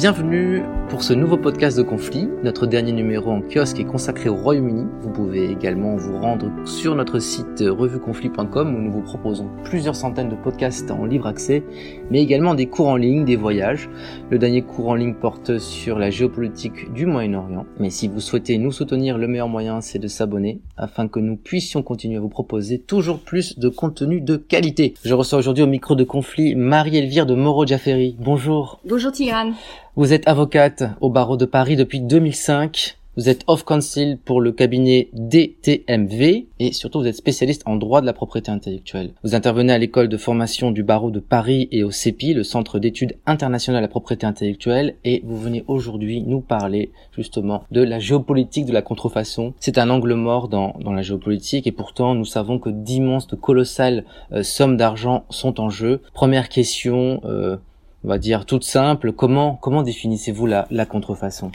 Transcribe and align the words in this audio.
Bienvenue 0.00 0.62
pour 0.90 1.02
ce 1.02 1.12
nouveau 1.12 1.36
podcast 1.36 1.76
de 1.76 1.82
conflit. 1.82 2.28
Notre 2.44 2.68
dernier 2.68 2.92
numéro 2.92 3.32
en 3.32 3.40
kiosque 3.40 3.80
est 3.80 3.84
consacré 3.84 4.28
au 4.28 4.36
Royaume-Uni. 4.36 4.86
Vous 5.00 5.10
pouvez 5.10 5.50
également 5.50 5.96
vous 5.96 6.16
rendre 6.20 6.52
sur 6.64 6.94
notre 6.94 7.18
site 7.18 7.64
revueconflit.com 7.66 8.76
où 8.76 8.78
nous 8.78 8.92
vous 8.92 9.02
proposons 9.02 9.50
plusieurs 9.64 9.96
centaines 9.96 10.28
de 10.28 10.36
podcasts 10.36 10.92
en 10.92 11.04
libre 11.04 11.26
accès, 11.26 11.64
mais 12.12 12.22
également 12.22 12.54
des 12.54 12.66
cours 12.66 12.86
en 12.86 12.94
ligne, 12.94 13.24
des 13.24 13.34
voyages. 13.34 13.90
Le 14.30 14.38
dernier 14.38 14.62
cours 14.62 14.90
en 14.90 14.94
ligne 14.94 15.14
porte 15.14 15.58
sur 15.58 15.98
la 15.98 16.10
géopolitique 16.10 16.92
du 16.92 17.04
Moyen-Orient. 17.04 17.66
Mais 17.80 17.90
si 17.90 18.06
vous 18.06 18.20
souhaitez 18.20 18.56
nous 18.56 18.70
soutenir, 18.70 19.18
le 19.18 19.26
meilleur 19.26 19.48
moyen 19.48 19.80
c'est 19.80 19.98
de 19.98 20.06
s'abonner 20.06 20.60
afin 20.76 21.08
que 21.08 21.18
nous 21.18 21.36
puissions 21.36 21.82
continuer 21.82 22.18
à 22.18 22.20
vous 22.20 22.28
proposer 22.28 22.78
toujours 22.78 23.18
plus 23.18 23.58
de 23.58 23.68
contenu 23.68 24.20
de 24.20 24.36
qualité. 24.36 24.94
Je 25.04 25.14
reçois 25.14 25.40
aujourd'hui 25.40 25.64
au 25.64 25.68
micro 25.68 25.96
de 25.96 26.04
conflit 26.04 26.54
Marie-Elvire 26.54 27.26
de 27.26 27.34
Moreau-Jafferi. 27.34 28.14
Bonjour. 28.20 28.80
Bonjour 28.84 29.10
Tigrane. 29.10 29.54
Vous 29.98 30.12
êtes 30.12 30.28
avocate 30.28 30.84
au 31.00 31.10
barreau 31.10 31.36
de 31.36 31.44
Paris 31.44 31.74
depuis 31.74 31.98
2005. 31.98 32.98
Vous 33.16 33.28
êtes 33.28 33.42
off 33.48 33.64
counsel 33.64 34.16
pour 34.24 34.40
le 34.40 34.52
cabinet 34.52 35.08
DTMV 35.12 36.46
et 36.60 36.72
surtout 36.72 37.00
vous 37.00 37.08
êtes 37.08 37.16
spécialiste 37.16 37.64
en 37.66 37.74
droit 37.74 38.00
de 38.00 38.06
la 38.06 38.12
propriété 38.12 38.52
intellectuelle. 38.52 39.10
Vous 39.24 39.34
intervenez 39.34 39.72
à 39.72 39.78
l'école 39.78 40.06
de 40.06 40.16
formation 40.16 40.70
du 40.70 40.84
barreau 40.84 41.10
de 41.10 41.18
Paris 41.18 41.68
et 41.72 41.82
au 41.82 41.90
CEPI, 41.90 42.32
le 42.32 42.44
centre 42.44 42.78
d'études 42.78 43.16
internationales 43.26 43.80
à 43.80 43.82
la 43.82 43.88
propriété 43.88 44.24
intellectuelle 44.24 44.94
et 45.04 45.20
vous 45.24 45.36
venez 45.36 45.64
aujourd'hui 45.66 46.22
nous 46.22 46.42
parler 46.42 46.92
justement 47.10 47.64
de 47.72 47.82
la 47.82 47.98
géopolitique 47.98 48.66
de 48.66 48.72
la 48.72 48.82
contrefaçon. 48.82 49.52
C'est 49.58 49.78
un 49.78 49.90
angle 49.90 50.14
mort 50.14 50.46
dans, 50.46 50.76
dans 50.78 50.92
la 50.92 51.02
géopolitique 51.02 51.66
et 51.66 51.72
pourtant 51.72 52.14
nous 52.14 52.24
savons 52.24 52.60
que 52.60 52.70
d'immenses, 52.70 53.26
de 53.26 53.34
colossales 53.34 54.04
euh, 54.30 54.44
sommes 54.44 54.76
d'argent 54.76 55.24
sont 55.28 55.58
en 55.58 55.70
jeu. 55.70 56.02
Première 56.14 56.48
question, 56.48 57.20
euh, 57.24 57.56
on 58.04 58.08
va 58.08 58.18
dire 58.18 58.46
toute 58.46 58.64
simple, 58.64 59.12
comment, 59.12 59.82
définissez-vous 59.82 60.46
la, 60.46 60.86
contrefaçon? 60.86 61.50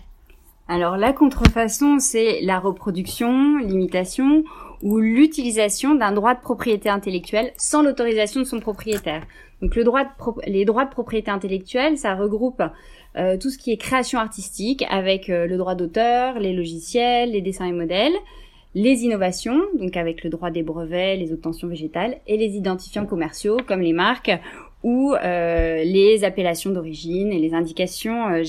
Alors 0.68 0.98
la 0.98 1.14
contrefaçon, 1.14 2.00
c'est 2.00 2.42
la 2.42 2.60
reproduction, 2.60 3.58
l'imitation 3.58 4.44
ou 4.82 5.00
l'utilisation 5.00 5.96
d'un 5.96 6.12
droit 6.12 6.36
de 6.36 6.42
propriété 6.42 6.90
intellectuelle 6.90 7.52
sans 7.58 7.84
l'autorisation 7.84 8.42
de 8.42 8.46
son 8.46 8.60
propriétaire. 8.60 9.24
Donc 9.62 9.78
droit 9.80 10.04
les 10.46 10.66
droits 10.66 10.86
de 10.86 10.90
propriété 10.90 11.32
intellectuelle, 11.32 11.98
ça 11.98 12.16
regroupe 12.16 12.62
euh, 13.16 13.38
tout 13.38 13.50
ce 13.50 13.58
qui 13.58 13.72
est 13.72 13.78
création 13.78 14.20
artistique 14.20 14.84
avec 14.90 15.30
euh, 15.30 15.48
le 15.48 15.58
droit 15.58 15.76
d'auteur, 15.76 16.40
les 16.40 16.54
logiciels, 16.54 17.32
les 17.32 17.42
dessins 17.42 17.66
et 17.66 17.72
modèles, 17.72 18.14
les 18.76 19.04
innovations, 19.04 19.62
donc 19.80 19.96
avec 19.96 20.24
le 20.24 20.30
droit 20.30 20.50
des 20.50 20.64
brevets, 20.64 21.16
les 21.18 21.32
obtentions 21.32 21.68
végétales, 21.68 22.18
et 22.28 22.38
les 22.38 22.56
identifiants 22.56 23.06
commerciaux 23.06 23.58
comme 23.68 23.82
les 23.82 23.94
marques 23.94 24.32
ou 24.84 25.14
euh, 25.14 25.84
les 25.84 26.24
appellations 26.24 26.72
d'origine 26.72 27.32
et 27.32 27.40
les 27.40 27.54
indications 27.54 28.28
euh, 28.28 28.44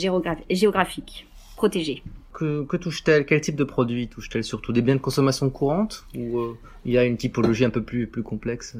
géographiques 0.51 1.27
protégées. 1.57 2.03
Que, 2.33 2.65
que 2.65 2.77
touche-t-elle? 2.77 3.25
Quel 3.25 3.41
type 3.41 3.55
de 3.55 3.63
produits 3.63 4.09
touche-t-elle? 4.09 4.43
Surtout 4.43 4.73
Des 4.73 4.83
biens 4.83 4.97
de 4.97 5.01
consommation 5.01 5.49
courante? 5.51 6.05
Ou 6.17 6.41
euh, 6.41 6.59
il 6.85 6.93
y 6.93 6.99
a 6.99 7.05
une 7.05 7.17
typologie 7.17 7.65
un 7.65 7.71
peu 7.71 7.83
plus 7.83 8.07
plus 8.07 8.23
complexe 8.23 8.77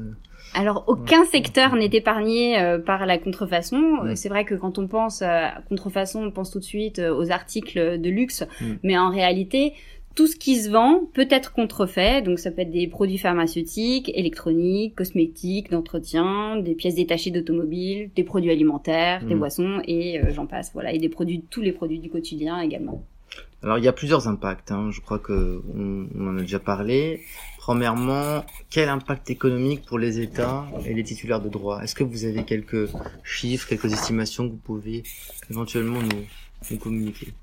alors 0.53 0.83
aucun 0.85 1.25
secteur 1.25 1.75
n'est 1.75 1.89
épargné 1.91 2.77
par 2.85 3.07
la 3.07 3.17
contrefaçon. 3.17 3.81
C'est 4.13 4.29
vrai 4.29 4.45
que 4.45 4.53
quand 4.53 4.77
on 4.77 4.87
pense 4.87 5.23
à 5.23 5.55
contrefaçon, 5.69 6.23
on 6.23 6.31
pense 6.31 6.51
tout 6.51 6.59
de 6.59 6.63
suite 6.63 6.99
aux 6.99 7.31
articles 7.31 7.99
de 7.99 8.09
luxe, 8.09 8.43
mais 8.83 8.95
en 8.95 9.09
réalité, 9.09 9.73
tout 10.15 10.27
ce 10.27 10.37
qui 10.37 10.55
se 10.55 10.69
vend 10.69 11.01
peut 11.13 11.27
être 11.29 11.51
contrefait, 11.51 12.21
donc 12.21 12.39
ça 12.39 12.49
peut 12.49 12.61
être 12.61 12.71
des 12.71 12.87
produits 12.87 13.17
pharmaceutiques, 13.17 14.09
électroniques, 14.15 14.95
cosmétiques, 14.95 15.69
d'entretien, 15.69 16.55
des 16.55 16.73
pièces 16.73 16.95
détachées 16.95 17.31
d'automobiles, 17.31 18.09
des 18.15 18.23
produits 18.23 18.51
alimentaires, 18.51 19.25
des 19.25 19.35
mmh. 19.35 19.39
boissons 19.39 19.81
et 19.85 20.19
euh, 20.19 20.31
j'en 20.31 20.47
passe, 20.47 20.71
voilà, 20.73 20.93
et 20.93 20.99
des 20.99 21.09
produits, 21.09 21.43
tous 21.49 21.61
les 21.61 21.73
produits 21.73 21.99
du 21.99 22.09
quotidien 22.09 22.61
également. 22.61 23.03
Alors 23.61 23.77
il 23.77 23.83
y 23.83 23.87
a 23.89 23.93
plusieurs 23.93 24.27
impacts, 24.27 24.71
hein. 24.71 24.89
je 24.91 25.01
crois 25.01 25.19
que 25.19 25.61
on, 25.75 26.07
en 26.21 26.37
a 26.37 26.41
déjà 26.41 26.59
parlé. 26.59 27.21
Premièrement, 27.57 28.45
quel 28.69 28.89
impact 28.89 29.29
économique 29.31 29.85
pour 29.85 29.97
les 29.97 30.19
États 30.19 30.65
et 30.85 30.93
les 30.93 31.03
titulaires 31.03 31.41
de 31.41 31.49
droit 31.49 31.81
Est-ce 31.81 31.95
que 31.95 32.03
vous 32.03 32.25
avez 32.25 32.43
quelques 32.43 32.87
chiffres, 33.23 33.67
quelques 33.67 33.91
estimations 33.91 34.45
que 34.47 34.51
vous 34.51 34.59
pouvez 34.63 35.03
éventuellement 35.49 35.99
nous, 35.99 36.25
nous 36.69 36.77
communiquer? 36.77 37.33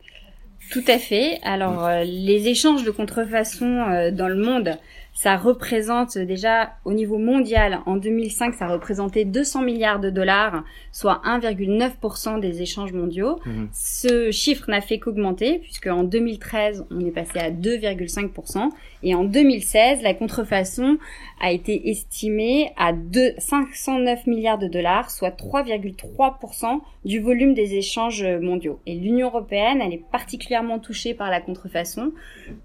Tout 0.71 0.85
à 0.87 0.99
fait. 0.99 1.39
Alors, 1.43 1.85
euh, 1.85 2.05
les 2.05 2.49
échanges 2.49 2.85
de 2.85 2.91
contrefaçon 2.91 3.81
euh, 3.81 4.11
dans 4.11 4.29
le 4.29 4.37
monde, 4.37 4.79
ça 5.15 5.37
représente 5.37 6.17
déjà 6.17 6.73
au 6.85 6.93
niveau 6.93 7.19
mondial, 7.19 7.81
en 7.87 7.97
2005, 7.97 8.55
ça 8.55 8.67
représentait 8.67 9.25
200 9.25 9.63
milliards 9.63 10.01
de 10.01 10.11
dollars, 10.11 10.65
soit 10.91 11.21
1,9% 11.25 12.41
des 12.41 12.63
échanges 12.63 12.93
mondiaux. 12.93 13.39
Mhm. 13.45 13.69
Ce 13.73 14.31
chiffre 14.31 14.71
n'a 14.71 14.81
fait 14.81 14.99
qu'augmenter, 14.99 15.59
puisque 15.59 15.89
en 15.89 16.03
2013, 16.03 16.87
on 16.91 17.01
est 17.01 17.11
passé 17.11 17.39
à 17.39 17.51
2,5%, 17.51 18.71
et 19.03 19.15
en 19.15 19.25
2016, 19.25 20.03
la 20.03 20.15
contrefaçon 20.15 20.97
a 21.41 21.51
été 21.51 21.91
estimée 21.91 22.73
à 22.77 22.93
509 23.39 24.27
milliards 24.27 24.59
de 24.59 24.69
dollars, 24.69 25.11
soit 25.11 25.31
3,3% 25.31 26.81
du 27.05 27.19
volume 27.21 27.53
des 27.53 27.75
échanges 27.75 28.25
mondiaux. 28.25 28.79
Et 28.87 28.95
l'Union 28.95 29.27
européenne, 29.27 29.81
elle 29.83 29.93
est 29.93 30.05
particulièrement 30.13 30.79
touchée 30.79 31.15
par 31.15 31.31
la 31.31 31.41
contrefaçon, 31.41 32.13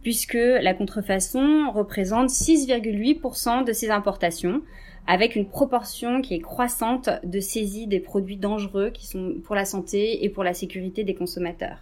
puisque 0.03 0.37
la 0.37 0.73
contrefaçon 0.75 1.71
représente 1.71 2.29
6,8% 2.37 3.63
de 3.63 3.73
ses 3.73 3.89
importations, 3.89 4.61
avec 5.07 5.35
une 5.35 5.47
proportion 5.47 6.21
qui 6.21 6.35
est 6.35 6.39
croissante 6.39 7.09
de 7.23 7.39
saisie 7.39 7.87
des 7.87 7.99
produits 7.99 8.37
dangereux 8.37 8.91
qui 8.93 9.07
sont 9.07 9.35
pour 9.43 9.55
la 9.55 9.65
santé 9.65 10.23
et 10.23 10.29
pour 10.29 10.43
la 10.43 10.53
sécurité 10.53 11.03
des 11.03 11.15
consommateurs. 11.15 11.77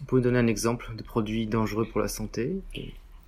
Vous 0.00 0.06
pouvez 0.06 0.22
donner 0.22 0.38
un 0.38 0.46
exemple 0.46 0.92
de 0.96 1.02
produits 1.02 1.46
dangereux 1.46 1.86
pour 1.90 2.00
la 2.00 2.08
santé 2.08 2.56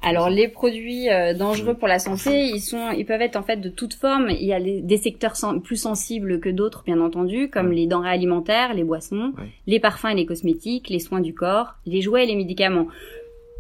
alors 0.05 0.31
les 0.31 0.49
produits 0.49 1.09
euh, 1.11 1.33
dangereux 1.33 1.75
pour 1.75 1.87
la 1.87 2.01
santé, 2.01 2.47
ils 2.47 2.61
sont, 2.61 2.91
ils 2.91 3.07
peuvent 3.07 3.23
être 3.23 3.37
en 3.37 3.45
fait 3.45 3.59
de 3.59 3.69
toute 3.69 3.95
forme. 3.95 4.31
Il 4.31 4.45
y 4.45 4.53
a 4.53 4.59
des 4.59 4.97
secteurs 4.97 5.35
plus 5.63 5.77
sensibles 5.77 6.41
que 6.41 6.49
d'autres, 6.49 6.83
bien 6.85 7.01
entendu, 7.01 7.49
comme 7.49 7.71
les 7.71 7.87
denrées 7.87 8.11
alimentaires, 8.11 8.75
les 8.75 8.83
boissons, 8.83 9.33
les 9.69 9.79
parfums 9.79 10.07
et 10.07 10.15
les 10.17 10.27
cosmétiques, 10.27 10.89
les 10.91 10.99
soins 10.99 11.21
du 11.21 11.35
corps, 11.35 11.77
les 11.87 12.03
jouets 12.03 12.25
et 12.25 12.27
les 12.27 12.35
médicaments. 12.35 12.89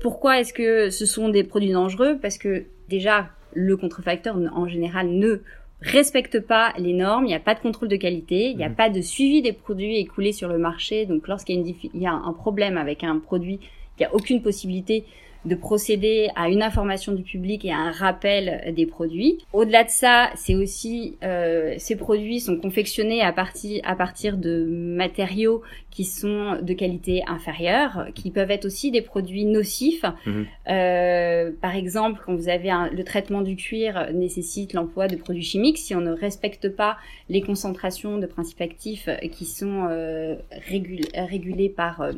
Pourquoi 0.01 0.41
est-ce 0.41 0.53
que 0.53 0.91
ce 0.91 1.07
sont 1.07 1.29
des 1.29 1.45
produits 1.45 1.71
dangereux? 1.71 2.19
Parce 2.21 2.39
que 2.39 2.65
déjà, 2.89 3.29
le 3.55 3.77
contrefacteur 3.77 4.37
en 4.55 4.69
général 4.69 5.09
ne 5.09 5.43
respecte 5.83 6.41
pas 6.41 6.73
les 6.79 6.93
normes, 6.93 7.25
il 7.25 7.29
n'y 7.29 7.35
a 7.35 7.41
pas 7.41 7.55
de 7.55 7.61
contrôle 7.61 7.89
de 7.89 7.97
qualité, 7.97 8.51
il 8.51 8.57
n'y 8.57 8.65
a 8.65 8.69
mhm. 8.69 8.77
pas 8.77 8.89
de 8.89 9.01
suivi 9.01 9.43
des 9.43 9.53
produits 9.53 9.97
écoulés 9.97 10.33
sur 10.33 10.49
le 10.49 10.59
marché. 10.59 11.07
Donc 11.07 11.29
lorsqu'il 11.29 11.77
y, 11.95 12.07
a 12.07 12.13
un 12.13 12.33
problème 12.33 12.79
avec 12.79 13.05
un 13.05 13.19
produit, 13.19 13.61
il 14.03 14.07
n'y 14.07 14.13
a 14.13 14.15
aucune 14.15 14.43
possibilité 14.43 15.05
de 15.45 15.55
procéder 15.55 16.29
à 16.37 16.49
une 16.49 16.63
information 16.63 17.13
du 17.13 17.23
public 17.23 17.65
et 17.65 17.73
à 17.73 17.79
un 17.79 17.91
rappel 17.91 18.73
des 18.75 18.87
produits. 18.87 19.39
Au-delà 19.53 19.85
de 19.85 19.91
ça, 19.91 20.31
c'est 20.37 20.55
aussi 20.55 21.17
euh, 21.25 21.75
ces 21.79 21.97
produits 21.97 22.41
sont 22.41 22.57
confectionnés 22.57 23.23
à 23.23 23.33
partir 23.33 23.81
à 23.85 23.97
partir 23.97 24.37
de 24.37 24.65
matériaux 24.65 25.63
qui 25.91 26.05
sont 26.05 26.59
de 26.63 26.73
qualité 26.75 27.23
inférieure, 27.27 28.07
qui 28.15 28.31
peuvent 28.31 28.51
être 28.51 28.65
aussi 28.65 28.91
des 28.91 29.03
produits 29.03 29.45
nocifs. 29.45 30.05
Mhm. 30.27 30.47
Euh, 30.69 31.51
par 31.61 31.75
exemple, 31.75 32.23
quand 32.25 32.35
vous 32.35 32.49
avez 32.49 32.71
un, 32.71 32.89
le 32.89 33.03
traitement 33.03 33.43
du 33.43 33.57
cuir 33.57 34.11
nécessite 34.15 34.75
l'emploi 34.75 35.09
de 35.09 35.17
produits 35.17 35.43
chimiques, 35.43 35.79
si 35.79 35.95
on 35.95 36.01
ne 36.01 36.13
respecte 36.13 36.69
pas 36.69 36.99
les 37.29 37.43
concentrations 37.43 38.19
de 38.19 38.27
principes 38.27 38.61
actifs 38.61 39.09
qui 39.33 39.45
sont 39.45 39.89
euh, 39.91 40.37
régulés 40.69 41.69
par 41.69 42.03
euh, 42.03 42.13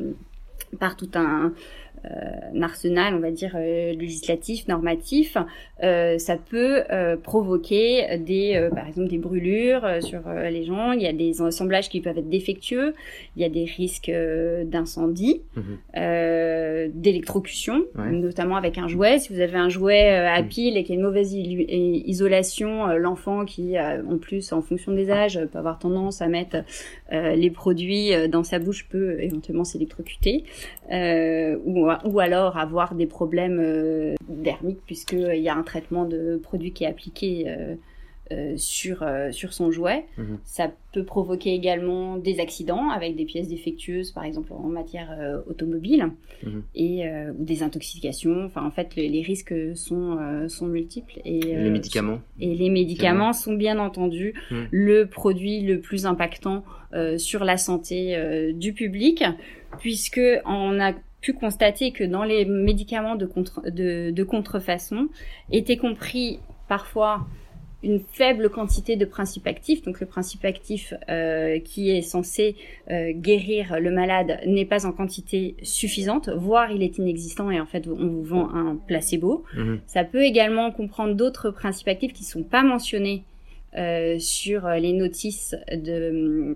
par 0.79 0.95
tout 0.95 1.09
un 1.15 1.53
un 2.53 2.61
arsenal, 2.61 3.15
on 3.15 3.19
va 3.19 3.31
dire, 3.31 3.55
euh, 3.55 3.93
législatif, 3.93 4.67
normatif, 4.67 5.37
euh, 5.83 6.17
ça 6.17 6.37
peut 6.37 6.83
euh, 6.91 7.17
provoquer 7.17 8.17
des, 8.17 8.69
par 8.73 8.87
exemple, 8.87 9.09
des 9.09 9.17
brûlures 9.17 9.87
sur 10.01 10.21
les 10.29 10.63
gens. 10.63 10.91
Il 10.91 11.01
y 11.01 11.07
a 11.07 11.13
des 11.13 11.41
assemblages 11.41 11.89
qui 11.89 12.01
peuvent 12.01 12.17
être 12.17 12.29
défectueux. 12.29 12.93
Il 13.35 13.41
y 13.41 13.45
a 13.45 13.49
des 13.49 13.65
risques 13.65 14.11
d'incendie, 14.65 15.41
mhm. 15.55 16.91
d'électrocution, 16.93 17.85
notamment 17.95 18.55
avec 18.55 18.77
un 18.77 18.87
jouet. 18.87 19.19
Si 19.19 19.33
vous 19.33 19.39
avez 19.39 19.57
un 19.57 19.69
jouet 19.69 20.09
à 20.09 20.41
mhm. 20.41 20.47
pile 20.47 20.77
et 20.77 20.83
qu'il 20.83 20.95
y 20.95 20.97
a 20.97 20.99
une 20.99 21.05
mauvaise 21.05 21.33
isolation, 21.33 22.87
l'enfant 22.97 23.45
qui, 23.45 23.77
en 23.79 24.17
plus, 24.17 24.51
en 24.53 24.61
fonction 24.61 24.93
des 24.93 25.09
âges, 25.11 25.39
peut 25.51 25.59
avoir 25.59 25.79
tendance 25.79 26.21
à 26.21 26.27
mettre 26.27 26.57
les 27.11 27.49
produits 27.49 28.11
dans 28.29 28.43
sa 28.43 28.59
bouche 28.59 28.87
peut 28.87 29.21
éventuellement 29.21 29.65
s'électrocuter. 29.65 30.43
ou 30.91 31.89
ou 32.03 32.19
alors 32.19 32.57
avoir 32.57 32.95
des 32.95 33.05
problèmes 33.05 33.59
euh, 33.59 34.15
dermiques 34.27 34.81
puisqu'il 34.85 35.41
y 35.41 35.49
a 35.49 35.55
un 35.55 35.63
traitement 35.63 36.05
de 36.05 36.39
produit 36.41 36.71
qui 36.71 36.83
est 36.83 36.87
appliqué 36.87 37.45
euh, 37.47 37.75
euh, 38.31 38.53
sur, 38.57 39.03
euh, 39.03 39.31
sur 39.31 39.53
son 39.53 39.69
jouet. 39.69 40.05
Mhm. 40.17 40.39
Ça 40.45 40.71
peut 40.93 41.03
provoquer 41.03 41.53
également 41.53 42.17
des 42.17 42.39
accidents 42.39 42.89
avec 42.89 43.15
des 43.15 43.23
pièces 43.25 43.47
défectueuses, 43.49 44.09
par 44.11 44.23
exemple 44.23 44.51
en 44.51 44.63
matière 44.67 45.15
euh, 45.19 45.41
automobile, 45.47 46.09
Mhm. 46.43 46.63
et, 46.73 47.07
euh, 47.07 47.31
ou 47.37 47.43
des 47.43 47.61
intoxications. 47.61 48.45
Enfin, 48.45 48.65
en 48.65 48.71
fait, 48.71 48.95
les, 48.95 49.09
les 49.09 49.21
risques 49.21 49.53
sont, 49.75 50.17
euh, 50.19 50.47
sont 50.47 50.65
multiples. 50.65 51.19
Et, 51.23 51.39
Les 51.39 51.53
euh, 51.55 51.69
médicaments. 51.71 52.19
et 52.39 52.55
les 52.55 52.69
médicaments 52.71 53.31
sont 53.33 53.53
bien 53.53 53.77
entendu 53.77 54.33
Mhm. 54.49 54.67
le 54.71 55.05
produit 55.05 55.61
le 55.61 55.79
plus 55.79 56.07
impactant 56.07 56.63
euh, 56.93 57.19
sur 57.19 57.43
la 57.45 57.57
santé 57.57 58.15
euh, 58.17 58.53
du 58.53 58.73
public, 58.73 59.23
puisque 59.77 60.21
on 60.45 60.79
a 60.79 60.93
pu 61.25 61.33
constater 61.33 61.91
que 61.91 62.03
dans 62.03 62.23
les 62.23 62.45
médicaments 62.45 63.15
de, 63.15 63.25
contre, 63.25 63.63
de, 63.71 64.11
de 64.11 64.23
contrefaçon 64.23 65.07
était 65.51 65.77
compris 65.77 66.39
parfois 66.67 67.25
une 67.81 67.99
faible 67.99 68.51
quantité 68.51 68.95
de 68.95 69.05
principes 69.05 69.47
actifs. 69.47 69.81
Donc 69.81 69.99
le 69.99 70.05
principe 70.05 70.45
actif 70.45 70.93
euh, 71.09 71.59
qui 71.59 71.89
est 71.89 72.03
censé 72.03 72.55
euh, 72.91 73.11
guérir 73.11 73.79
le 73.79 73.89
malade 73.89 74.39
n'est 74.45 74.65
pas 74.65 74.85
en 74.85 74.91
quantité 74.91 75.55
suffisante, 75.63 76.29
voire 76.29 76.69
il 76.71 76.83
est 76.83 76.99
inexistant 76.99 77.49
et 77.49 77.59
en 77.59 77.65
fait 77.65 77.87
on 77.87 78.07
vous 78.07 78.23
vend 78.23 78.53
un 78.53 78.75
placebo. 78.75 79.45
Mhm. 79.55 79.79
Ça 79.87 80.03
peut 80.03 80.21
également 80.21 80.71
comprendre 80.71 81.15
d'autres 81.15 81.49
principes 81.49 81.87
actifs 81.87 82.13
qui 82.13 82.23
sont 82.23 82.43
pas 82.43 82.61
mentionnés 82.61 83.23
euh, 83.77 84.19
sur 84.19 84.69
les 84.69 84.93
notices 84.93 85.55
de, 85.71 86.55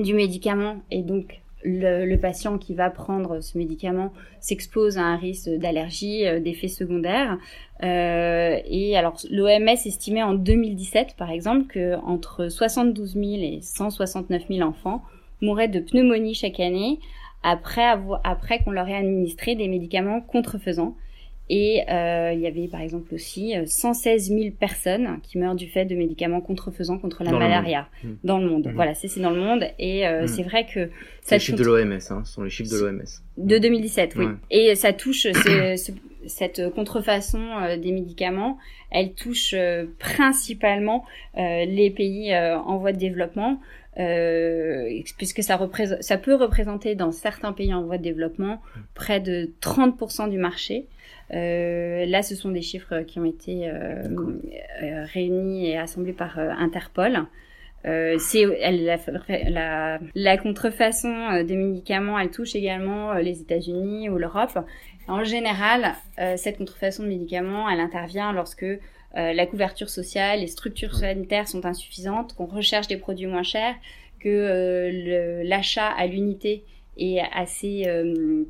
du 0.00 0.12
médicament 0.12 0.82
et 0.90 1.02
donc 1.02 1.40
le, 1.64 2.16
patient 2.16 2.58
qui 2.58 2.74
va 2.74 2.90
prendre 2.90 3.40
ce 3.40 3.58
médicament 3.58 4.12
s'expose 4.40 4.98
à 4.98 5.02
un 5.02 5.16
risque 5.16 5.50
d'allergie, 5.50 6.26
euh, 6.26 6.40
d'effets 6.40 6.68
secondaires. 6.68 7.38
Euh, 7.82 8.58
et 8.66 8.96
alors 8.96 9.16
l'OMS 9.30 9.68
estimait 9.68 10.22
en 10.22 10.34
2017 10.34 11.14
par 11.16 11.30
exemple 11.30 11.66
que 11.66 11.94
entre 12.04 12.48
72 12.48 13.14
000 13.14 13.26
et 13.36 13.60
169 13.62 14.42
000 14.48 14.68
enfants 14.68 15.02
mouraient 15.40 15.68
de 15.68 15.80
pneumonie 15.80 16.34
chaque 16.34 16.60
année 16.60 16.98
après 17.42 18.58
qu'on 18.64 18.72
leur 18.72 18.88
ait 18.88 18.96
administré 18.96 19.54
des 19.54 19.68
médicaments 19.68 20.20
contrefaisants. 20.20 20.96
Et 21.50 21.82
euh, 21.90 22.32
il 22.34 22.40
y 22.40 22.46
avait 22.46 22.68
par 22.68 22.80
exemple 22.82 23.14
aussi 23.14 23.56
euh, 23.56 23.64
116 23.66 24.28
000 24.28 24.50
personnes 24.58 25.18
qui 25.22 25.38
meurent 25.38 25.54
du 25.54 25.66
fait 25.66 25.84
de 25.86 25.94
médicaments 25.94 26.40
contrefaisants 26.42 26.98
contre 26.98 27.24
la 27.24 27.30
Dans 27.30 27.38
malaria 27.38 27.88
dans 28.24 28.38
le 28.38 28.48
monde. 28.48 28.66
Mhm. 28.66 28.74
Voilà, 28.74 28.94
c'est 28.94 29.08
c'est 29.08 29.20
dans 29.20 29.30
le 29.30 29.40
monde 29.40 29.64
et 29.78 30.06
euh, 30.06 30.22
Mhm. 30.22 30.28
c'est 30.28 30.42
vrai 30.42 30.66
que 30.66 30.90
ça 31.22 31.36
les 31.36 31.40
chiffres 31.40 31.56
de 31.58 31.64
l'OMS, 31.64 31.92
hein. 32.10 32.22
Ce 32.24 32.32
sont 32.34 32.42
les 32.42 32.50
chiffres 32.50 32.70
de 32.70 32.84
l'OMS. 32.84 33.02
de 33.38 33.58
2017, 33.58 34.14
oui. 34.16 34.26
Ouais. 34.26 34.32
Et 34.50 34.74
ça 34.74 34.92
touche 34.92 35.22
ce- 35.22 35.76
ce- 35.76 35.92
cette 36.26 36.68
contrefaçon 36.74 37.40
euh, 37.62 37.76
des 37.78 37.92
médicaments, 37.92 38.58
elle 38.90 39.12
touche 39.14 39.54
euh, 39.54 39.86
principalement 39.98 41.04
euh, 41.38 41.64
les 41.64 41.90
pays 41.90 42.32
euh, 42.34 42.58
en 42.58 42.76
voie 42.78 42.92
de 42.92 42.98
développement, 42.98 43.60
euh, 43.98 45.00
puisque 45.16 45.42
ça, 45.42 45.56
représente, 45.56 46.02
ça 46.02 46.18
peut 46.18 46.34
représenter 46.34 46.94
dans 46.94 47.10
certains 47.10 47.52
pays 47.52 47.74
en 47.74 47.82
voie 47.82 47.98
de 47.98 48.02
développement 48.02 48.60
près 48.94 49.20
de 49.20 49.50
30% 49.60 50.30
du 50.30 50.38
marché. 50.38 50.86
Euh, 51.32 52.06
là, 52.06 52.22
ce 52.22 52.34
sont 52.34 52.50
des 52.50 52.62
chiffres 52.62 53.02
qui 53.02 53.18
ont 53.18 53.24
été 53.24 53.68
euh, 53.68 55.04
réunis 55.12 55.68
et 55.68 55.78
assemblés 55.78 56.12
par 56.12 56.38
Interpol. 56.38 57.26
C'est 57.84 58.44
la, 58.44 58.98
la, 59.48 59.98
la 60.14 60.36
contrefaçon 60.36 61.42
des 61.42 61.56
médicaments, 61.56 62.18
elle 62.18 62.30
touche 62.30 62.54
également 62.54 63.14
les 63.14 63.40
États-Unis 63.40 64.10
ou 64.10 64.18
l'Europe. 64.18 64.58
En 65.06 65.24
général, 65.24 65.94
cette 66.36 66.58
contrefaçon 66.58 67.04
de 67.04 67.08
médicaments, 67.08 67.66
elle 67.70 67.80
intervient 67.80 68.32
lorsque 68.32 68.66
euh, 69.16 69.32
la 69.32 69.46
couverture 69.46 69.88
sociale, 69.88 70.40
les 70.40 70.46
structures 70.46 70.94
sanitaires 70.94 71.48
sont 71.48 71.64
insuffisantes, 71.64 72.34
qu'on 72.34 72.46
recherche 72.46 72.88
des 72.88 72.98
produits 72.98 73.26
moins 73.26 73.42
chers, 73.42 73.74
que 74.20 74.28
euh, 74.28 75.42
l'achat 75.44 75.88
à 75.88 76.06
l'unité 76.06 76.62
est 76.98 77.20
assez 77.32 77.84
euh, 77.86 78.44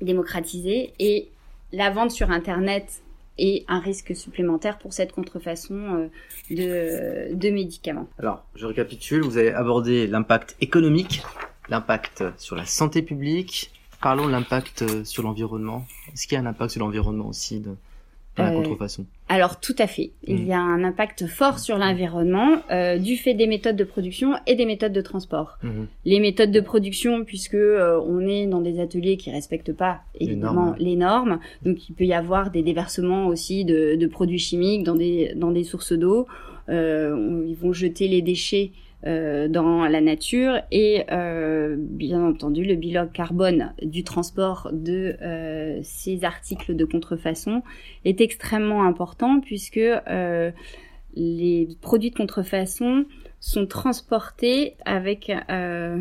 démocratisé 0.00 0.92
et 0.98 1.28
la 1.72 1.90
vente 1.90 2.10
sur 2.10 2.30
Internet 2.30 3.02
est 3.38 3.64
un 3.66 3.80
risque 3.80 4.14
supplémentaire 4.14 4.78
pour 4.78 4.92
cette 4.92 5.10
contrefaçon 5.10 6.08
de, 6.50 7.34
de 7.34 7.50
médicaments. 7.50 8.08
Alors, 8.18 8.44
je 8.54 8.66
récapitule. 8.66 9.22
Vous 9.22 9.38
avez 9.38 9.52
abordé 9.52 10.06
l'impact 10.06 10.54
économique, 10.60 11.22
l'impact 11.68 12.22
sur 12.36 12.54
la 12.54 12.64
santé 12.64 13.02
publique. 13.02 13.72
Parlons 14.00 14.26
de 14.26 14.30
l'impact 14.30 15.04
sur 15.04 15.24
l'environnement. 15.24 15.84
Est-ce 16.12 16.28
qu'il 16.28 16.36
y 16.36 16.38
a 16.38 16.44
un 16.44 16.46
impact 16.46 16.72
sur 16.72 16.80
l'environnement 16.80 17.26
aussi 17.26 17.58
de, 17.58 17.74
la 18.36 18.50
Euh, 18.50 18.62
contrefaçon 18.62 19.06
Alors 19.28 19.60
tout 19.60 19.74
à 19.78 19.86
fait, 19.86 20.10
il 20.26 20.36
Mhm. 20.42 20.46
y 20.48 20.52
a 20.52 20.60
un 20.60 20.82
impact 20.84 21.26
fort 21.26 21.58
sur 21.58 21.78
l'environnement 21.78 22.56
euh, 22.70 22.98
du 22.98 23.16
fait 23.16 23.34
des 23.34 23.46
méthodes 23.46 23.76
de 23.76 23.84
production 23.84 24.34
et 24.46 24.54
des 24.56 24.66
méthodes 24.66 24.92
de 24.92 25.00
transport. 25.00 25.58
Mhm. 25.62 25.86
Les 26.04 26.20
méthodes 26.20 26.50
de 26.50 26.60
production, 26.60 27.24
puisque 27.24 27.54
euh, 27.54 28.00
on 28.06 28.20
est 28.26 28.46
dans 28.46 28.60
des 28.60 28.80
ateliers 28.80 29.16
qui 29.16 29.30
respectent 29.30 29.72
pas 29.72 30.00
évidemment 30.20 30.66
normes. 30.66 30.76
les 30.78 30.96
normes, 30.96 31.38
donc 31.64 31.88
il 31.88 31.94
peut 31.94 32.04
y 32.04 32.12
avoir 32.14 32.50
des 32.50 32.62
déversements 32.62 33.26
aussi 33.28 33.64
de, 33.64 33.94
de 33.96 34.06
produits 34.06 34.38
chimiques 34.38 34.82
dans 34.84 34.96
des 34.96 35.32
dans 35.36 35.52
des 35.52 35.64
sources 35.64 35.92
d'eau. 35.92 36.26
Euh, 36.68 37.44
ils 37.46 37.56
vont 37.56 37.72
jeter 37.72 38.08
les 38.08 38.22
déchets 38.22 38.72
euh, 39.06 39.48
dans 39.48 39.86
la 39.86 40.00
nature 40.00 40.60
et 40.70 41.04
euh, 41.10 41.76
bien 41.78 42.24
entendu 42.24 42.64
le 42.64 42.74
bilan 42.74 43.06
carbone 43.06 43.74
du 43.82 44.04
transport 44.04 44.70
de 44.72 45.16
euh, 45.20 45.80
ces 45.82 46.24
articles 46.24 46.74
de 46.74 46.84
contrefaçon 46.84 47.62
est 48.04 48.20
extrêmement 48.20 48.84
important 48.84 49.40
puisque 49.40 49.76
euh, 49.76 50.50
les 51.14 51.68
produits 51.80 52.10
de 52.10 52.16
contrefaçon 52.16 53.04
sont 53.40 53.66
transportés 53.66 54.74
avec 54.84 55.30
euh, 55.50 56.00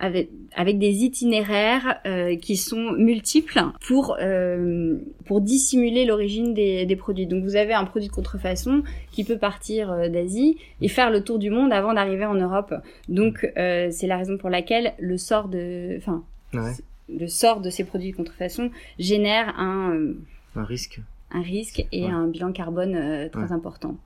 avec, 0.00 0.30
avec 0.56 0.78
des 0.78 1.04
itinéraires 1.04 2.00
euh, 2.06 2.34
qui 2.36 2.56
sont 2.56 2.92
multiples 2.92 3.62
pour 3.86 4.16
euh, 4.20 4.96
pour 5.26 5.40
dissimuler 5.40 6.04
l'origine 6.06 6.54
des, 6.54 6.86
des 6.86 6.96
produits. 6.96 7.26
Donc 7.26 7.44
vous 7.44 7.54
avez 7.56 7.74
un 7.74 7.84
produit 7.84 8.08
de 8.08 8.12
contrefaçon 8.12 8.82
qui 9.12 9.24
peut 9.24 9.38
partir 9.38 9.92
euh, 9.92 10.08
d'Asie 10.08 10.56
et 10.80 10.88
faire 10.88 11.10
le 11.10 11.22
tour 11.22 11.38
du 11.38 11.50
monde 11.50 11.72
avant 11.72 11.92
d'arriver 11.94 12.24
en 12.24 12.34
Europe. 12.34 12.74
Donc 13.08 13.46
c'est 13.54 14.06
la 14.06 14.16
raison 14.16 14.36
pour 14.38 14.50
laquelle 14.50 14.94
le 14.98 15.16
sort 15.18 15.48
de 15.48 15.96
enfin 15.98 16.22
Ouais, 16.54 16.72
le 17.08 17.28
sort 17.28 17.60
de 17.60 17.70
ces 17.70 17.84
produits 17.84 18.10
de 18.12 18.16
contrefaçon 18.16 18.70
génère 18.98 19.54
un 19.58 20.14
un 20.56 20.64
risque. 20.64 21.00
un 21.30 21.42
risque 21.42 21.86
et 21.92 22.04
Ouais. 22.06 22.10
un 22.10 22.26
bilan 22.26 22.50
carbone 22.52 23.28
très 23.30 23.42
Ouais. 23.42 23.52
important. 23.52 23.96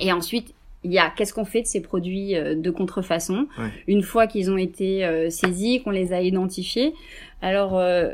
Et 0.00 0.12
ensuite, 0.12 0.54
il 0.84 0.92
y 0.92 0.98
a 0.98 1.10
qu'est-ce 1.10 1.32
qu'on 1.32 1.44
fait 1.44 1.62
de 1.62 1.66
ces 1.66 1.80
produits 1.80 2.36
euh, 2.36 2.54
de 2.54 2.70
contrefaçon 2.70 3.46
Ouais. 3.58 3.68
une 3.86 4.02
fois 4.02 4.26
qu'ils 4.26 4.50
ont 4.50 4.56
été 4.56 5.04
euh, 5.04 5.30
saisis, 5.30 5.80
qu'on 5.82 5.90
les 5.90 6.12
a 6.12 6.20
identifiés? 6.20 6.92
Alors 7.40 7.78
euh, 7.78 8.10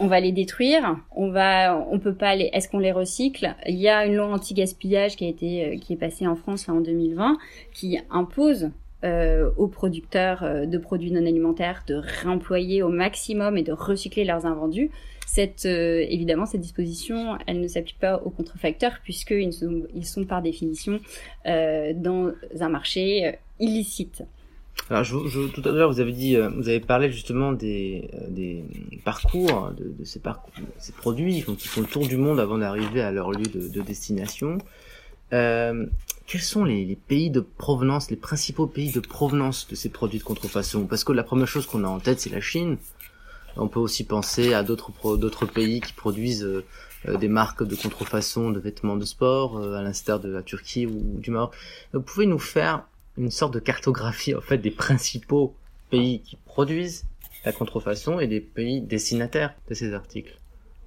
on 0.00 0.06
va 0.06 0.20
les 0.20 0.32
détruire, 0.32 0.96
on 1.16 1.28
va, 1.30 1.84
on 1.90 1.98
peut 1.98 2.14
pas 2.14 2.36
les, 2.36 2.50
est-ce 2.52 2.68
qu'on 2.68 2.78
les 2.78 2.92
recycle? 2.92 3.54
Il 3.66 3.76
y 3.76 3.88
a 3.88 4.06
une 4.06 4.14
loi 4.14 4.26
anti-gaspillage 4.26 5.16
qui 5.16 5.24
a 5.24 5.28
été, 5.28 5.78
qui 5.82 5.92
est 5.92 5.96
passée 5.96 6.26
en 6.26 6.36
France 6.36 6.66
là, 6.68 6.74
en 6.74 6.80
2020, 6.80 7.36
qui 7.72 7.98
impose 8.10 8.70
euh, 9.04 9.50
aux 9.56 9.66
producteurs 9.66 10.66
de 10.66 10.78
produits 10.78 11.10
non 11.10 11.26
alimentaires 11.26 11.82
de 11.88 12.00
réemployer 12.22 12.82
au 12.82 12.88
maximum 12.88 13.56
et 13.56 13.62
de 13.62 13.72
recycler 13.72 14.24
leurs 14.24 14.46
invendus. 14.46 14.90
Cette, 15.30 15.66
euh, 15.66 16.06
évidemment, 16.08 16.46
cette 16.46 16.62
disposition, 16.62 17.36
elle 17.46 17.60
ne 17.60 17.68
s'applique 17.68 17.98
pas 18.00 18.16
aux 18.16 18.30
contrefacteurs 18.30 18.94
puisqu'ils 19.04 19.52
sont, 19.52 19.82
sont 20.02 20.24
par 20.24 20.40
définition 20.40 21.00
euh, 21.44 21.92
dans 21.94 22.32
un 22.58 22.68
marché 22.70 23.26
euh, 23.26 23.32
illicite. 23.60 24.22
Tout 24.88 25.62
à 25.66 25.70
l'heure, 25.70 25.92
vous 25.92 26.00
avez 26.00 26.80
parlé 26.80 27.12
justement 27.12 27.52
des, 27.52 28.08
parcours, 29.04 29.70
de, 29.76 29.92
ces 30.02 30.18
produits 30.96 31.44
qui 31.58 31.68
font 31.68 31.82
le 31.82 31.86
tour 31.86 32.08
du 32.08 32.16
monde 32.16 32.40
avant 32.40 32.56
d'arriver 32.56 33.02
à 33.02 33.12
leur 33.12 33.30
lieu 33.30 33.44
de, 33.44 33.68
de 33.68 33.80
destination. 33.82 34.56
Quels 35.30 36.40
sont 36.40 36.64
les 36.64 36.96
pays 37.06 37.28
de 37.28 37.40
provenance, 37.40 38.10
les 38.10 38.16
principaux 38.16 38.66
pays 38.66 38.92
de 38.92 39.00
provenance 39.00 39.68
de 39.68 39.74
ces 39.74 39.90
produits 39.90 40.20
de 40.20 40.24
contrefaçon? 40.24 40.86
Parce 40.86 41.04
que 41.04 41.12
la 41.12 41.22
première 41.22 41.48
chose 41.48 41.66
qu'on 41.66 41.84
a 41.84 41.88
en 41.88 41.98
tête, 41.98 42.20
c'est 42.20 42.30
la 42.30 42.40
Chine. 42.40 42.78
On 43.56 43.68
peut 43.68 43.80
aussi 43.80 44.04
penser 44.04 44.54
à 44.54 44.62
d'autres 44.62 45.16
d'autres 45.16 45.46
pays 45.46 45.80
qui 45.80 45.92
produisent 45.92 46.44
euh, 46.44 47.16
des 47.16 47.28
marques 47.28 47.62
de 47.62 47.74
contrefaçon 47.74 48.50
de 48.50 48.60
vêtements 48.60 48.96
de 48.96 49.04
sport, 49.04 49.58
euh, 49.58 49.74
à 49.74 49.82
l'instar 49.82 50.20
de 50.20 50.28
la 50.28 50.42
Turquie 50.42 50.86
ou, 50.86 51.14
ou 51.14 51.20
du 51.20 51.30
Maroc. 51.30 51.54
Vous 51.92 52.02
pouvez 52.02 52.26
nous 52.26 52.38
faire 52.38 52.84
une 53.16 53.30
sorte 53.30 53.54
de 53.54 53.60
cartographie 53.60 54.34
en 54.34 54.40
fait 54.40 54.58
des 54.58 54.70
principaux 54.70 55.54
pays 55.90 56.20
qui 56.20 56.36
produisent 56.44 57.04
la 57.44 57.52
contrefaçon 57.52 58.20
et 58.20 58.26
des 58.26 58.40
pays 58.40 58.80
destinataires 58.80 59.54
de 59.68 59.74
ces 59.74 59.94
articles. 59.94 60.38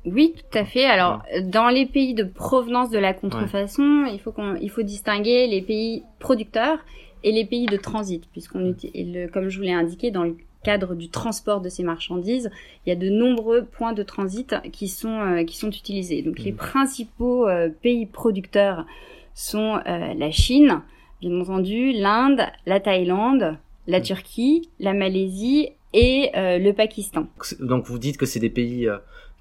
Oui, 0.05 0.33
tout 0.35 0.57
à 0.57 0.65
fait. 0.65 0.85
Alors, 0.85 1.21
dans 1.43 1.69
les 1.69 1.85
pays 1.85 2.13
de 2.13 2.23
provenance 2.23 2.89
de 2.89 2.97
la 2.97 3.13
contrefaçon, 3.13 4.05
il 4.11 4.19
faut 4.19 4.31
qu'on, 4.31 4.55
il 4.55 4.69
faut 4.69 4.81
distinguer 4.81 5.47
les 5.47 5.61
pays 5.61 6.03
producteurs 6.19 6.79
et 7.23 7.31
les 7.31 7.45
pays 7.45 7.67
de 7.67 7.77
transit, 7.77 8.23
puisqu'on 8.31 8.71
utilise, 8.71 9.29
comme 9.31 9.49
je 9.49 9.57
vous 9.57 9.63
l'ai 9.63 9.73
indiqué, 9.73 10.09
dans 10.09 10.23
le 10.23 10.35
cadre 10.63 10.95
du 10.95 11.09
transport 11.09 11.61
de 11.61 11.69
ces 11.69 11.83
marchandises, 11.83 12.49
il 12.85 12.89
y 12.89 12.91
a 12.91 12.95
de 12.95 13.09
nombreux 13.09 13.63
points 13.65 13.93
de 13.93 14.03
transit 14.03 14.55
qui 14.71 14.87
sont 14.87 15.19
euh, 15.19 15.43
qui 15.43 15.57
sont 15.57 15.69
utilisés. 15.69 16.21
Donc, 16.21 16.39
les 16.39 16.51
Mhm. 16.51 16.57
principaux 16.57 17.47
euh, 17.47 17.69
pays 17.69 18.05
producteurs 18.05 18.85
sont 19.33 19.79
la 19.85 20.29
Chine, 20.31 20.81
bien 21.21 21.39
entendu, 21.39 21.93
l'Inde, 21.93 22.41
la 22.65 22.79
Thaïlande, 22.81 23.57
la 23.87 23.99
mm. 23.99 24.03
Turquie, 24.03 24.69
la 24.79 24.93
Malaisie 24.93 25.69
et 25.93 26.31
le 26.35 26.71
Pakistan. 26.73 27.27
Donc 27.61 27.85
vous 27.87 27.97
dites 27.97 28.17
que 28.17 28.25
c'est 28.25 28.41
des 28.41 28.49
pays 28.49 28.87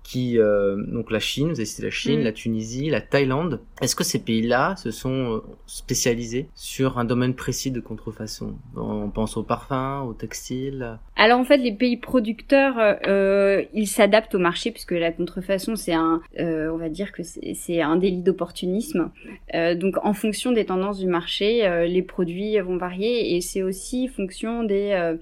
qui 0.02 0.38
euh, 0.38 0.76
donc 0.88 1.10
la 1.10 1.20
Chine, 1.20 1.48
vous 1.48 1.56
avez 1.56 1.64
cité 1.64 1.82
la 1.82 1.90
Chine, 1.90 2.20
mm. 2.20 2.24
la 2.24 2.32
Tunisie, 2.32 2.90
la 2.90 3.00
Thaïlande. 3.00 3.60
Est-ce 3.80 3.94
que 3.94 4.04
ces 4.04 4.18
pays-là 4.18 4.76
se 4.76 4.90
sont 4.90 5.36
euh, 5.36 5.40
spécialisés 5.66 6.48
sur 6.54 6.98
un 6.98 7.04
domaine 7.04 7.34
précis 7.34 7.70
de 7.70 7.80
contrefaçon? 7.80 8.54
On 8.76 9.10
pense 9.10 9.36
au 9.36 9.42
parfum, 9.42 10.02
au 10.02 10.12
textile? 10.12 10.98
Alors 11.16 11.38
en 11.38 11.44
fait, 11.44 11.58
les 11.58 11.72
pays 11.72 11.96
producteurs, 11.96 12.74
euh, 13.06 13.62
ils 13.72 13.86
s'adaptent 13.86 14.34
au 14.34 14.38
marché 14.38 14.70
puisque 14.70 14.92
la 14.92 15.12
contrefaçon, 15.12 15.76
c'est 15.76 15.94
un, 15.94 16.20
euh, 16.38 16.70
on 16.72 16.76
va 16.76 16.88
dire 16.88 17.12
que 17.12 17.22
c'est 17.22 17.80
un 17.80 17.96
délit 17.96 18.22
d'opportunisme. 18.22 19.10
Donc 19.54 19.96
en 20.02 20.12
fonction 20.12 20.52
des 20.52 20.64
tendances 20.64 20.98
du 20.98 21.06
marché, 21.06 21.86
les 21.86 22.02
produits 22.02 22.58
vont 22.60 22.76
varier 22.76 23.36
et 23.36 23.40
c'est 23.40 23.62
aussi 23.62 24.08
fonction 24.08 24.64
des 24.64 25.16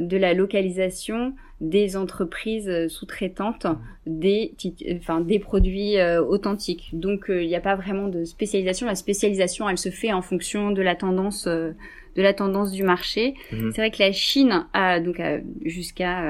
de 0.00 0.16
la 0.16 0.34
localisation 0.34 1.34
des 1.60 1.96
entreprises 1.96 2.68
euh, 2.68 2.88
sous-traitantes 2.88 3.66
des, 4.06 4.54
enfin, 4.96 5.20
des 5.20 5.38
produits 5.38 5.98
euh, 5.98 6.22
authentiques. 6.22 6.90
Donc 6.94 7.28
euh, 7.28 7.42
il 7.42 7.48
n'y 7.48 7.56
a 7.56 7.60
pas 7.60 7.76
vraiment 7.76 8.08
de 8.08 8.24
spécialisation. 8.24 8.86
La 8.86 8.94
spécialisation, 8.94 9.68
elle 9.68 9.78
se 9.78 9.90
fait 9.90 10.12
en 10.12 10.22
fonction 10.22 10.70
de 10.70 10.82
la 10.82 10.94
tendance 10.94 11.46
de 11.46 12.22
la 12.22 12.34
tendance 12.34 12.72
du 12.72 12.82
marché. 12.82 13.34
Mhm. 13.52 13.72
C'est 13.72 13.82
vrai 13.82 13.90
que 13.90 14.02
la 14.02 14.10
Chine 14.10 14.66
a 14.72 14.98
donc 14.98 15.22
jusqu'à 15.64 16.22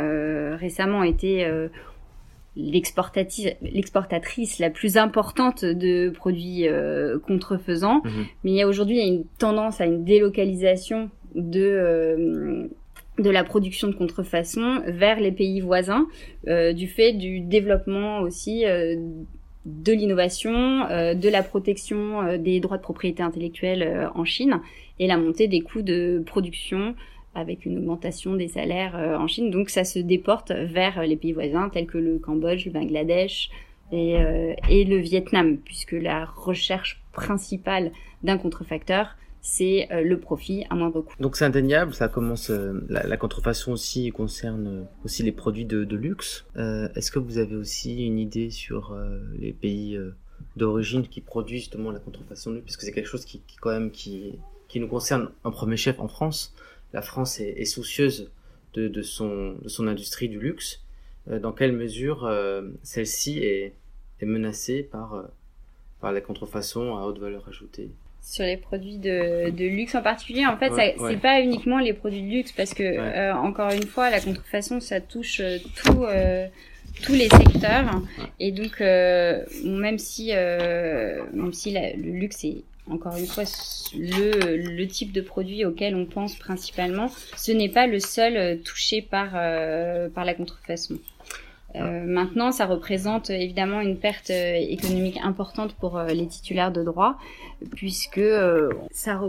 récemment 0.57 1.03
été 1.03 1.51
l'exportatrice 2.55 4.59
la 4.59 4.69
plus 4.69 4.99
importante 4.99 5.65
de 5.65 6.11
produits 6.11 6.67
contrefaisants, 7.27 8.03
mhm. 8.05 8.27
mais 8.45 8.51
il 8.51 8.57
y 8.57 8.63
a 8.63 8.69
aujourd'hui 8.69 9.01
une 9.01 9.25
tendance 9.39 9.81
à 9.81 9.87
une 9.87 10.05
délocalisation 10.05 11.09
de 11.35 12.69
de 13.19 13.31
la 13.31 13.45
production 13.45 13.89
de 13.89 13.95
contrefaçon 13.95 14.83
vers 14.87 15.21
les 15.21 15.33
pays 15.33 15.61
voisins, 15.61 16.07
euh, 16.49 16.73
du 16.73 16.87
fait 16.87 17.13
du 17.13 17.41
développement 17.41 18.21
aussi 18.21 18.65
euh, 18.67 18.97
de 19.67 19.93
l'innovation, 19.93 20.87
euh, 20.91 21.15
de 21.15 21.29
la 21.29 21.43
protection 21.43 22.37
des 22.39 22.61
droits 22.61 22.79
de 22.79 22.83
propriété 22.83 23.23
intellectuelle 23.23 24.11
en 24.15 24.25
Chine 24.25 24.61
et 24.99 25.07
la 25.07 25.17
montée 25.17 25.49
des 25.49 25.61
coûts 25.61 25.83
de 25.83 26.23
production 26.25 26.95
avec 27.35 27.65
une 27.65 27.79
augmentation 27.79 28.35
des 28.35 28.49
salaires 28.49 28.97
en 28.97 29.29
Chine. 29.29 29.51
Donc 29.51 29.71
ça 29.71 29.85
se 29.85 29.99
déporte 29.99 30.51
vers 30.51 31.03
les 31.03 31.17
pays 31.17 31.33
voisins 31.33 31.69
tels 31.69 31.87
que 31.87 31.99
le 31.99 32.19
Cambodge, 32.19 32.67
le 32.67 32.73
Bangladesh 32.73 33.51
et, 33.93 34.17
et 34.69 34.85
le 34.85 34.97
Vietnam, 34.97 35.57
puisque 35.59 35.93
la 35.93 36.25
recherche 36.25 37.01
principale 37.13 37.93
d'un 38.25 38.37
contrefacteur, 38.37 39.17
c'est 39.43 39.91
euh, 39.91 40.03
le 40.03 40.19
profit 40.19 40.65
à 40.71 40.75
moindre 40.75 41.01
coût. 41.01 41.15
Donc 41.21 41.37
c'est 41.37 41.45
indéniable, 41.45 41.95
ça 41.95 42.09
commence 42.09 42.51
euh, 42.51 42.85
la, 42.89 43.17
contrefaçon 43.17 43.73
aussi 43.73 44.11
concerne 44.11 44.67
euh, 44.67 44.83
aussi 45.05 45.23
les 45.23 45.33
produits 45.33 45.65
de, 45.65 45.97
luxe. 45.97 46.45
Est-ce 46.57 47.11
que 47.11 47.19
vous 47.19 47.39
avez 47.39 47.57
aussi 47.57 48.05
une 48.07 48.19
idée 48.19 48.51
sur 48.51 48.97
les 49.39 49.53
pays 49.53 49.99
d'origine 50.57 51.07
qui 51.07 51.21
produisent 51.21 51.63
justement 51.63 51.91
la 51.91 51.99
contrefaçon 51.99 52.51
de 52.51 52.57
luxe, 52.57 52.65
puisque 52.65 52.83
c'est 52.83 52.93
quelque 52.93 53.09
chose 53.09 53.25
qui, 53.25 53.43
quand 53.61 53.71
même 53.71 53.91
qui 53.91 54.39
nous 54.77 54.89
concerne 54.89 55.31
en 55.45 55.51
premier 55.51 55.77
chef 55.77 55.99
en 56.01 56.09
France. 56.09 56.55
La 56.93 57.03
France 57.03 57.41
est, 57.41 57.65
soucieuse 57.65 58.31
de, 58.75 58.89
de, 58.89 59.03
son 59.03 59.57
de 59.63 59.69
son 59.69 59.87
industrie 59.89 60.29
du 60.29 60.39
luxe. 60.39 60.83
dans 61.27 61.53
quelle 61.53 61.73
mesure 61.73 62.31
celle-ci 62.83 63.39
est, 63.41 63.75
est 64.21 64.27
menacée 64.27 64.83
par 64.83 65.25
par 66.01 66.13
la 66.13 66.21
contrefaçon 66.21 66.97
à 66.97 67.03
haute 67.03 67.19
valeur 67.19 67.47
ajoutée? 67.49 67.91
Sur 68.23 68.45
les 68.45 68.57
produits 68.57 68.99
de, 68.99 69.51
de 69.51 69.65
luxe 69.65 69.95
en 69.95 70.03
particulier. 70.03 70.47
En 70.47 70.57
fait, 70.57 70.73
c'est 70.75 71.21
pas 71.21 71.41
uniquement 71.41 71.79
les 71.79 71.93
produits 71.93 72.23
de 72.23 72.29
luxe 72.29 72.53
parce 72.53 72.75
que 72.75 72.83
euh, 72.83 73.35
encore 73.35 73.71
une 73.73 73.87
fois, 73.87 74.11
la 74.11 74.21
contrefaçon, 74.21 74.81
ça 74.81 75.01
touche 75.01 75.41
euh, 75.41 75.59
tout. 75.85 76.05
Euh, 76.05 76.47
tous 77.05 77.13
les 77.13 77.29
secteurs 77.31 78.03
et 78.41 78.51
donc 78.51 78.81
même 78.81 79.97
si 79.97 80.33
même 80.33 81.53
si 81.53 81.73
le 81.73 82.19
luxe 82.19 82.45
est 82.45 82.65
encore 82.91 83.17
une 83.17 83.29
fois 83.29 83.45
le, 83.95 84.57
le 84.57 84.87
type 84.87 85.13
de 85.13 85.21
produit 85.21 85.65
auquel 85.65 85.95
on 85.95 86.05
pense 86.05 86.35
principalement, 86.35 87.09
ce 87.37 87.53
n'est 87.53 87.69
pas 87.69 87.87
le 87.87 88.01
seul 88.01 88.61
touché 88.63 89.03
par 89.03 89.31
par 90.11 90.25
la 90.25 90.35
contrefaçon. 90.35 90.99
Euh, 91.77 92.05
maintenant, 92.05 92.53
ça 92.53 92.67
représente 92.67 93.31
évidemment 93.31 93.81
une 93.81 93.97
perte 93.97 94.31
euh, 94.31 94.55
économique 94.55 95.19
importante 95.23 95.75
pour 95.75 95.99
euh, 95.99 96.07
les 96.09 96.27
titulaires 96.27 96.73
de 96.73 96.83
droit, 96.83 97.17
puisque 97.77 98.21
ça, 98.91 99.21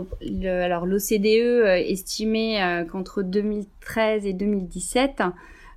alors 0.44 0.86
l'OCDE 0.86 1.66
estimait 1.86 2.86
qu'entre 2.90 3.22
2013 3.22 4.26
et 4.26 4.32
2017, 4.32 5.22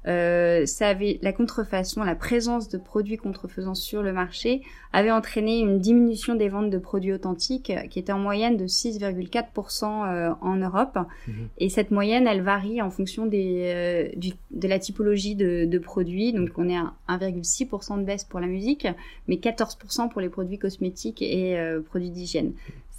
euh, 0.08 0.66
ça 0.66 0.88
avait 0.90 1.20
la 1.22 1.34
contrefaçon, 1.34 2.04
la 2.04 2.16
présence 2.16 2.70
de 2.70 2.78
produits 2.78 3.18
contrefaisants 3.18 3.76
sur 3.76 4.04
le 4.04 4.14
marché 4.14 4.62
avait 4.94 5.12
entraîné 5.12 5.60
une 5.60 5.80
diminution 5.80 6.36
des 6.36 6.48
ventes 6.48 6.70
de 6.70 6.78
produits 6.78 7.12
authentiques 7.12 7.72
euh, 7.72 7.88
qui 7.88 8.00
était 8.00 8.12
en 8.12 8.20
moyenne 8.20 8.56
de 8.56 8.66
6,4% 8.66 9.84
euh, 9.86 10.34
en 10.42 10.56
Europe. 10.58 10.98
Mhm. 11.28 11.50
Et 11.58 11.70
cette 11.70 11.92
moyenne, 11.92 12.28
elle 12.28 12.42
varie 12.42 12.82
en 12.82 12.92
fonction 12.92 13.26
des, 13.26 14.14
de 14.52 14.68
la 14.68 14.80
typologie 14.80 15.36
de, 15.36 15.66
de, 15.66 15.80
produits. 15.80 16.34
Donc 16.34 16.50
on 16.58 16.70
est 16.70 16.78
à 16.78 16.94
1,6% 17.10 18.00
de 18.00 18.04
baisse 18.04 18.24
pour 18.24 18.40
la 18.40 18.48
musique, 18.48 18.88
mais 19.28 19.36
14% 19.36 20.10
pour 20.10 20.22
les 20.22 20.30
produits 20.30 20.60
cosmétiques 20.60 21.22
et 21.22 21.58
produits 21.90 22.12
d'hygiène 22.12 22.54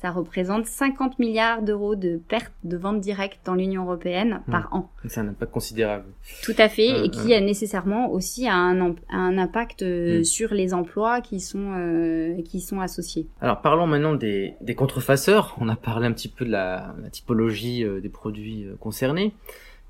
ça 0.06 0.12
représente 0.12 0.66
50 0.66 1.18
milliards 1.18 1.62
d'euros 1.62 1.96
de 1.96 2.20
pertes 2.28 2.52
de 2.62 2.76
ventes 2.76 3.00
directes 3.00 3.40
dans 3.44 3.56
l'Union 3.56 3.82
européenne 3.82 4.40
hmm. 4.46 4.52
par 4.52 4.72
an. 4.72 4.88
C'est 5.08 5.18
un 5.18 5.26
impact 5.26 5.50
considérable. 5.50 6.04
Tout 6.44 6.54
à 6.58 6.68
fait, 6.68 7.04
et 7.04 7.10
qui 7.10 7.34
a 7.34 7.40
nécessairement 7.40 8.12
aussi 8.12 8.48
un, 8.48 8.94
un 9.10 9.38
impact 9.38 9.82
euh, 9.82 10.20
hmm. 10.20 10.25
sur 10.25 10.54
les 10.54 10.75
emplois 10.75 11.20
qui 11.20 11.40
sont 11.40 11.72
euh, 11.76 12.40
qui 12.42 12.60
sont 12.60 12.80
associés. 12.80 13.26
Alors 13.40 13.60
parlons 13.62 13.88
maintenant 13.88 14.14
des, 14.14 14.54
des 14.60 14.76
contrefaceurs. 14.76 15.56
On 15.60 15.68
a 15.68 15.75
parlé 15.75 16.06
un 16.06 16.12
petit 16.12 16.28
peu 16.28 16.44
de 16.44 16.52
la, 16.52 16.94
la 17.02 17.10
typologie 17.10 17.82
euh, 17.82 18.00
des 18.00 18.08
produits 18.08 18.68
concernés. 18.78 19.34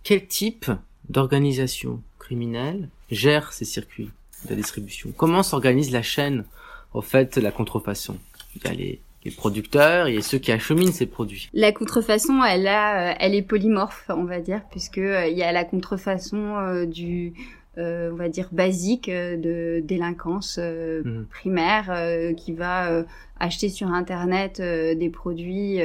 Quel 0.03 0.27
type 0.27 0.71
d'organisation 1.11 2.01
criminelle 2.19 2.89
gère 3.11 3.53
ces 3.53 3.67
circuits 3.67 4.11
de 4.49 4.55
distribution? 4.55 5.13
Comment 5.15 5.43
s'organise 5.43 5.91
la 5.91 6.03
chaîne 6.03 6.47
au 6.95 7.03
fait 7.03 7.37
la 7.37 7.51
contrefaçon? 7.51 8.17
Il 8.55 8.65
y 8.65 8.69
a 8.69 8.73
les 8.73 9.01
les 9.27 9.33
producteurs 9.33 10.07
et 10.07 10.23
ceux 10.23 10.39
qui 10.39 10.53
acheminent 10.53 10.93
ces 10.93 11.07
produits. 11.07 11.51
La 11.53 11.73
contrefaçon, 11.73 12.45
elle 12.45 12.69
a, 12.69 13.11
euh, 13.11 13.15
elle 13.19 13.35
est 13.35 13.43
polymorphe, 13.43 14.07
on 14.09 14.25
va 14.25 14.41
dire, 14.41 14.63
puisque 14.71 14.99
euh, 14.99 15.27
il 15.27 15.37
y 15.37 15.43
a 15.43 15.51
la 15.51 15.65
contrefaçon 15.65 16.57
euh, 16.57 16.87
du 16.87 17.35
on 17.79 18.15
va 18.15 18.31
dire 18.31 18.49
basique 18.53 19.11
de 19.11 19.83
délinquance 19.85 20.57
mhm. 20.57 21.27
primaire 21.29 21.95
qui 22.35 22.55
va 22.55 23.05
acheter 23.39 23.69
sur 23.69 23.89
internet 23.89 24.63
des 24.63 25.11
produits 25.11 25.79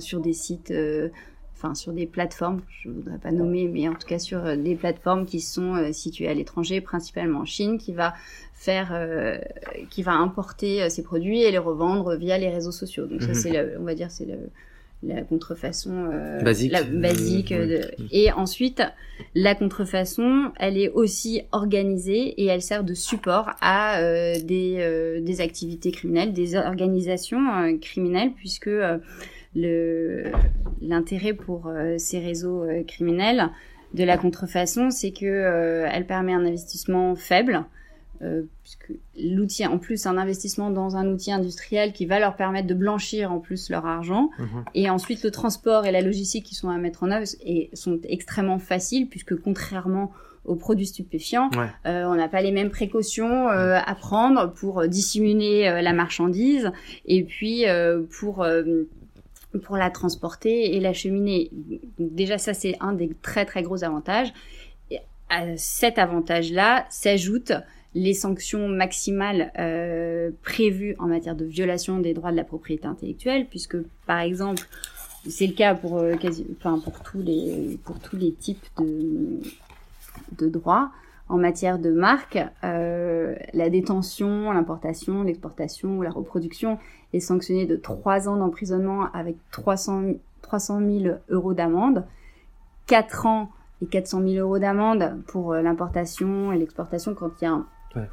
sur 0.00 0.18
des 0.18 0.32
sites 0.32 0.72
enfin 1.56 1.74
sur 1.74 1.92
des 1.92 2.06
plateformes, 2.06 2.60
je 2.82 2.90
voudrais 2.90 3.18
pas 3.18 3.32
nommer, 3.32 3.66
mais 3.66 3.88
en 3.88 3.94
tout 3.94 4.06
cas 4.06 4.18
sur 4.18 4.56
des 4.56 4.74
plateformes 4.74 5.24
qui 5.24 5.40
sont 5.40 5.90
situées 5.92 6.28
à 6.28 6.34
l'étranger, 6.34 6.82
principalement 6.82 7.40
en 7.40 7.44
Chine, 7.46 7.78
qui 7.78 7.92
va 7.92 8.12
faire, 8.56 8.88
euh, 8.92 9.38
qui 9.90 10.02
va 10.02 10.12
importer 10.12 10.82
euh, 10.82 10.88
ces 10.88 11.02
produits 11.02 11.42
et 11.42 11.50
les 11.50 11.58
revendre 11.58 12.16
via 12.16 12.38
les 12.38 12.48
réseaux 12.48 12.72
sociaux. 12.72 13.06
Donc 13.06 13.22
ça, 13.22 13.28
mhm. 13.28 13.34
c'est, 13.34 13.76
on 13.78 13.84
va 13.84 13.94
dire, 13.94 14.10
c'est 14.10 14.26
la 15.02 15.22
contrefaçon 15.22 16.10
euh, 16.10 16.40
basique, 16.40 16.72
la, 16.72 16.82
basique 16.82 17.54
et 18.10 18.32
ensuite 18.32 18.82
la 19.34 19.54
contrefaçon 19.54 20.50
elle 20.58 20.78
est 20.78 20.88
aussi 20.88 21.42
organisée 21.52 22.28
et 22.40 22.46
elle 22.46 22.62
sert 22.62 22.82
de 22.82 22.94
support 22.94 23.50
à 23.60 24.00
des, 24.40 25.20
des 25.20 25.40
activités 25.42 25.92
criminelles 25.92 26.32
des 26.32 26.56
organisations 26.56 27.78
criminelles 27.78 28.32
puisque 28.36 28.70
l'intérêt 30.82 31.32
pour 31.32 31.70
ces 31.98 32.18
réseaux 32.18 32.66
criminels 32.86 33.48
de 33.94 34.04
la 34.04 34.18
contrefaçon 34.18 34.90
c'est 34.90 35.12
que 35.12 35.86
elle 35.90 36.06
permet 36.06 36.34
un 36.34 36.44
investissement 36.44 37.16
faible 37.16 37.64
euh, 38.22 38.42
puisque 38.62 38.92
l'outil, 39.18 39.66
en 39.66 39.78
plus, 39.78 40.06
un 40.06 40.16
investissement 40.16 40.70
dans 40.70 40.96
un 40.96 41.06
outil 41.08 41.32
industriel 41.32 41.92
qui 41.92 42.06
va 42.06 42.18
leur 42.18 42.36
permettre 42.36 42.66
de 42.66 42.74
blanchir 42.74 43.30
en 43.30 43.40
plus 43.40 43.68
leur 43.68 43.86
argent. 43.86 44.30
Mhm. 44.38 44.64
Et 44.74 44.88
ensuite, 44.88 45.22
le 45.22 45.30
transport 45.30 45.86
et 45.86 45.92
la 45.92 46.00
logistique 46.00 46.44
qui 46.44 46.54
sont 46.54 46.70
à 46.70 46.78
mettre 46.78 47.02
en 47.02 47.10
œuvre 47.10 47.26
et 47.44 47.70
sont 47.74 47.98
extrêmement 48.08 48.58
faciles, 48.58 49.08
puisque 49.08 49.36
contrairement 49.36 50.12
aux 50.44 50.54
produits 50.54 50.86
stupéfiants, 50.86 51.50
euh, 51.86 52.04
on 52.04 52.14
n'a 52.14 52.28
pas 52.28 52.40
les 52.40 52.52
mêmes 52.52 52.70
précautions 52.70 53.48
euh, 53.48 53.78
à 53.84 53.94
prendre 53.96 54.52
pour 54.52 54.86
dissimuler 54.86 55.66
euh, 55.66 55.82
la 55.82 55.92
marchandise 55.92 56.70
et 57.04 57.24
puis 57.24 57.64
pour 58.20 58.46
pour 59.60 59.76
la 59.76 59.90
transporter 59.90 60.76
et 60.76 60.80
l'acheminer. 60.80 61.50
Déjà, 61.98 62.38
ça 62.38 62.54
c'est 62.54 62.76
un 62.80 62.92
des 62.92 63.10
très 63.22 63.44
très 63.44 63.62
gros 63.62 63.84
avantages. 63.84 64.32
À 65.28 65.56
cet 65.56 65.98
avantage-là 65.98 66.86
s'ajoute 66.88 67.52
les 67.94 68.14
sanctions 68.14 68.68
maximales 68.68 69.50
euh, 69.58 70.30
prévues 70.42 70.94
en 70.98 71.06
matière 71.06 71.34
de 71.34 71.44
violation 71.44 71.98
des 71.98 72.14
droits 72.14 72.30
de 72.30 72.36
la 72.36 72.44
propriété 72.44 72.86
intellectuelle, 72.86 73.46
puisque 73.46 73.76
par 74.06 74.20
exemple, 74.20 74.62
c'est 75.28 75.46
le 75.46 75.54
cas 75.54 75.74
pour 75.74 75.98
euh, 75.98 76.14
pour 76.62 77.00
tous 77.02 77.22
les 77.22 77.78
pour 77.84 77.98
tous 77.98 78.16
les 78.16 78.32
types 78.32 78.66
de 78.78 79.40
de 80.38 80.48
droits 80.48 80.90
en 81.28 81.38
matière 81.38 81.78
de 81.78 81.90
marque, 81.90 82.38
euh, 82.64 83.34
la 83.52 83.68
détention, 83.68 84.52
l'importation, 84.52 85.22
l'exportation 85.22 85.98
ou 85.98 86.02
la 86.02 86.10
reproduction 86.10 86.78
est 87.12 87.20
sanctionnée 87.20 87.66
de 87.66 87.76
3 87.76 88.28
ans 88.28 88.36
d'emprisonnement 88.36 89.08
avec 89.12 89.36
300 89.50 90.14
300 90.42 90.80
000 90.80 91.16
euros 91.28 91.54
d'amende, 91.54 92.04
4 92.86 93.26
ans 93.26 93.50
et 93.82 93.86
400 93.86 94.22
000 94.22 94.34
euros 94.34 94.58
d'amende 94.58 95.22
pour 95.26 95.52
euh, 95.52 95.62
l'importation 95.62 96.52
et 96.52 96.58
l'exportation 96.58 97.14
quand 97.14 97.30
il 97.40 97.44
y 97.44 97.48
a 97.48 97.62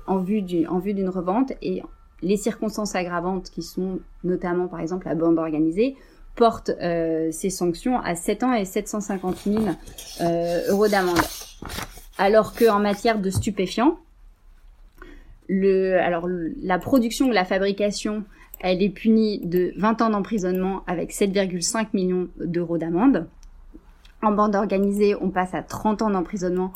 en 0.07 0.17
vue 0.19 0.41
du, 0.41 0.65
en 0.67 0.79
vue 0.79 0.93
d'une 0.93 1.09
revente 1.09 1.51
et 1.61 1.83
les 2.21 2.37
circonstances 2.37 2.95
aggravantes 2.95 3.49
qui 3.49 3.61
sont 3.61 3.99
notamment 4.23 4.67
par 4.67 4.79
exemple 4.79 5.07
la 5.07 5.15
bande 5.15 5.37
organisée 5.37 5.97
portent 6.35 6.71
euh, 6.81 7.29
ces 7.31 7.49
sanctions 7.49 7.99
à 7.99 8.15
7 8.15 8.43
ans 8.43 8.53
et 8.53 8.65
750 8.65 9.37
000 9.45 9.65
euh, 10.21 10.61
euros 10.69 10.87
d'amende. 10.87 11.19
Alors 12.23 12.53
que 12.53 12.71
en 12.71 12.79
matière 12.79 13.19
de 13.19 13.29
stupéfiants, 13.29 13.99
la 15.49 16.79
production 16.79 17.27
ou 17.27 17.31
la 17.31 17.43
fabrication, 17.43 18.23
elle 18.61 18.81
est 18.81 18.91
punie 18.91 19.45
de 19.45 19.73
20 19.75 20.01
ans 20.01 20.09
d'emprisonnement 20.09 20.83
avec 20.87 21.11
7,5 21.11 21.87
millions 21.91 22.29
d'euros 22.37 22.77
d'amende. 22.77 23.27
En 24.21 24.31
bande 24.31 24.55
organisée, 24.55 25.15
on 25.19 25.31
passe 25.31 25.53
à 25.53 25.63
30 25.63 26.01
ans 26.01 26.11
d'emprisonnement 26.11 26.71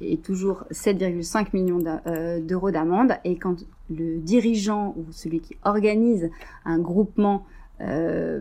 et 0.00 0.16
toujours 0.16 0.64
7,5 0.72 1.50
millions 1.52 1.78
euh, 2.08 2.40
d'euros 2.40 2.72
d'amende. 2.72 3.12
Et 3.22 3.36
quand 3.36 3.54
le 3.90 4.18
dirigeant 4.18 4.96
ou 4.96 5.12
celui 5.12 5.38
qui 5.38 5.56
organise 5.62 6.28
un 6.64 6.80
groupement 6.80 7.46
euh, 7.82 8.40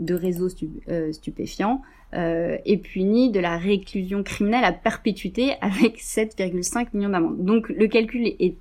de 0.00 0.14
réseaux 0.14 0.48
euh, 0.88 1.12
stupéfiants 1.12 1.82
est 2.12 2.82
puni 2.82 3.30
de 3.30 3.38
la 3.38 3.56
réclusion 3.56 4.24
criminelle 4.24 4.64
à 4.64 4.72
perpétuité 4.72 5.52
avec 5.60 5.98
7,5 6.00 6.88
millions 6.92 7.10
d'amende. 7.10 7.44
Donc 7.44 7.68
le 7.68 7.86
calcul 7.86 8.26
est, 8.26 8.56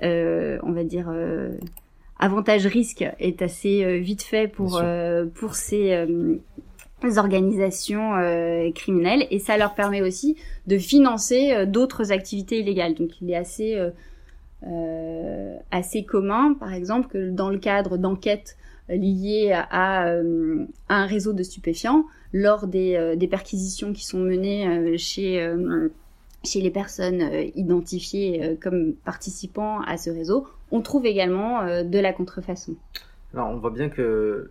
on 0.00 0.72
va 0.72 0.84
dire, 0.84 1.12
avantage-risque 2.18 3.04
est 3.20 3.42
assez 3.42 4.00
vite 4.00 4.22
fait 4.22 4.48
pour, 4.48 4.82
pour 5.34 5.54
ces 5.54 6.06
organisations 7.18 8.14
euh, 8.14 8.70
criminelles 8.72 9.26
et 9.30 9.38
ça 9.38 9.56
leur 9.56 9.74
permet 9.74 10.02
aussi 10.02 10.36
de 10.66 10.78
financer 10.78 11.52
euh, 11.52 11.66
d'autres 11.66 12.12
activités 12.12 12.60
illégales. 12.60 12.94
Donc 12.94 13.20
il 13.20 13.30
est 13.30 13.36
assez 13.36 13.76
euh, 14.66 15.56
assez 15.70 16.04
commun, 16.04 16.54
par 16.54 16.72
exemple, 16.72 17.08
que 17.08 17.30
dans 17.30 17.50
le 17.50 17.58
cadre 17.58 17.98
d'enquêtes 17.98 18.56
liées 18.88 19.52
à, 19.52 20.14
un 20.88 21.06
réseau 21.06 21.32
de 21.32 21.42
stupéfiants, 21.42 22.04
lors 22.32 22.66
des, 22.66 23.14
des 23.16 23.28
perquisitions 23.28 23.92
qui 23.92 24.04
sont 24.04 24.18
menées 24.18 24.98
chez 24.98 25.52
chez 26.44 26.60
les 26.60 26.70
personnes 26.70 27.22
identifiées 27.54 28.58
comme 28.60 28.92
participants 28.92 29.80
à 29.80 29.96
ce 29.96 30.10
réseau, 30.10 30.46
on 30.70 30.82
trouve 30.82 31.06
également 31.06 31.64
de 31.82 31.98
la 31.98 32.12
contrefaçon. 32.12 32.74
Alors 33.32 33.48
on 33.48 33.56
voit 33.56 33.70
bien 33.70 33.88
que 33.88 34.50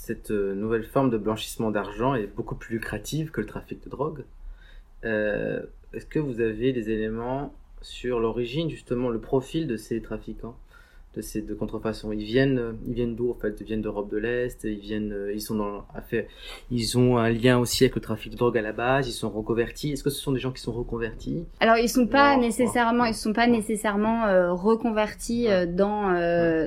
cette 0.00 0.30
euh, 0.30 0.54
nouvelle 0.54 0.84
forme 0.84 1.10
de 1.10 1.18
blanchissement 1.18 1.70
d'argent 1.70 2.14
est 2.14 2.26
beaucoup 2.26 2.54
plus 2.54 2.74
lucrative 2.74 3.30
que 3.30 3.40
le 3.40 3.46
trafic 3.46 3.84
de 3.84 3.90
drogue. 3.90 4.24
Euh, 5.04 5.62
est-ce 5.92 6.06
que 6.06 6.18
vous 6.18 6.40
avez 6.40 6.72
des 6.72 6.90
éléments 6.90 7.52
sur 7.82 8.18
l'origine, 8.18 8.70
justement, 8.70 9.08
le 9.08 9.20
profil 9.20 9.66
de 9.66 9.76
ces 9.76 10.00
trafiquants? 10.00 10.56
De 11.16 11.22
ces 11.22 11.42
de 11.42 11.54
contrefaçon. 11.54 12.12
Ils 12.12 12.24
viennent, 12.24 12.76
ils 12.86 12.94
viennent 12.94 13.16
d'où 13.16 13.30
en 13.30 13.34
fait? 13.34 13.56
Ils 13.60 13.66
viennent 13.66 13.82
d'Europe 13.82 14.10
de 14.10 14.16
l'Est. 14.16 14.62
Ils 14.62 14.78
viennent, 14.78 15.12
euh, 15.12 15.32
ils 15.34 15.40
sont 15.40 15.56
dans 15.56 15.84
affaire, 15.92 16.24
ils 16.70 16.96
ont 16.96 17.18
un 17.18 17.30
lien 17.30 17.58
aussi 17.58 17.82
avec 17.82 17.96
le 17.96 18.00
trafic 18.00 18.32
de 18.32 18.36
drogue 18.36 18.56
à 18.56 18.62
la 18.62 18.72
base. 18.72 19.08
Ils 19.08 19.12
sont 19.12 19.28
reconvertis. 19.28 19.90
Est-ce 19.90 20.04
que 20.04 20.10
ce 20.10 20.20
sont 20.20 20.30
des 20.30 20.38
gens 20.38 20.52
qui 20.52 20.62
sont 20.62 20.72
reconvertis? 20.72 21.44
Alors 21.58 21.78
ils 21.78 21.88
sont 21.88 22.06
pas 22.06 22.36
nécessairement, 22.36 23.06
ils 23.06 23.14
sont 23.14 23.32
pas 23.32 23.48
nécessairement 23.48 24.26
euh, 24.26 24.52
reconvertis 24.52 25.48
euh, 25.48 25.66
dans 25.66 25.90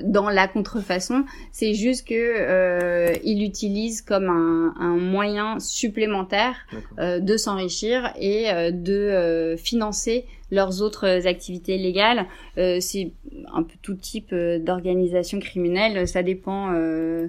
dans 0.04 0.30
la 0.30 0.48
contrefaçon. 0.48 1.24
C'est 1.52 1.74
juste 1.74 2.08
que 2.08 3.18
ils 3.24 3.40
l'utilisent 3.40 4.02
comme 4.02 4.30
un, 4.30 4.74
un, 4.80 4.98
moyen 4.98 5.60
supplémentaire 5.60 6.56
de 6.98 7.38
s'enrichir 7.38 8.14
et 8.20 8.72
de 8.72 9.56
financer 9.58 10.26
leurs 10.54 10.82
autres 10.82 11.28
activités 11.28 11.78
légales. 11.78 12.28
Euh, 12.58 12.78
c'est 12.80 13.12
un 13.52 13.64
peu 13.64 13.74
tout 13.82 13.96
type 13.96 14.32
euh, 14.32 14.60
d'organisation 14.60 15.40
criminelle. 15.40 16.08
Ça 16.08 16.24
dépend. 16.24 16.72
Euh, 16.74 17.28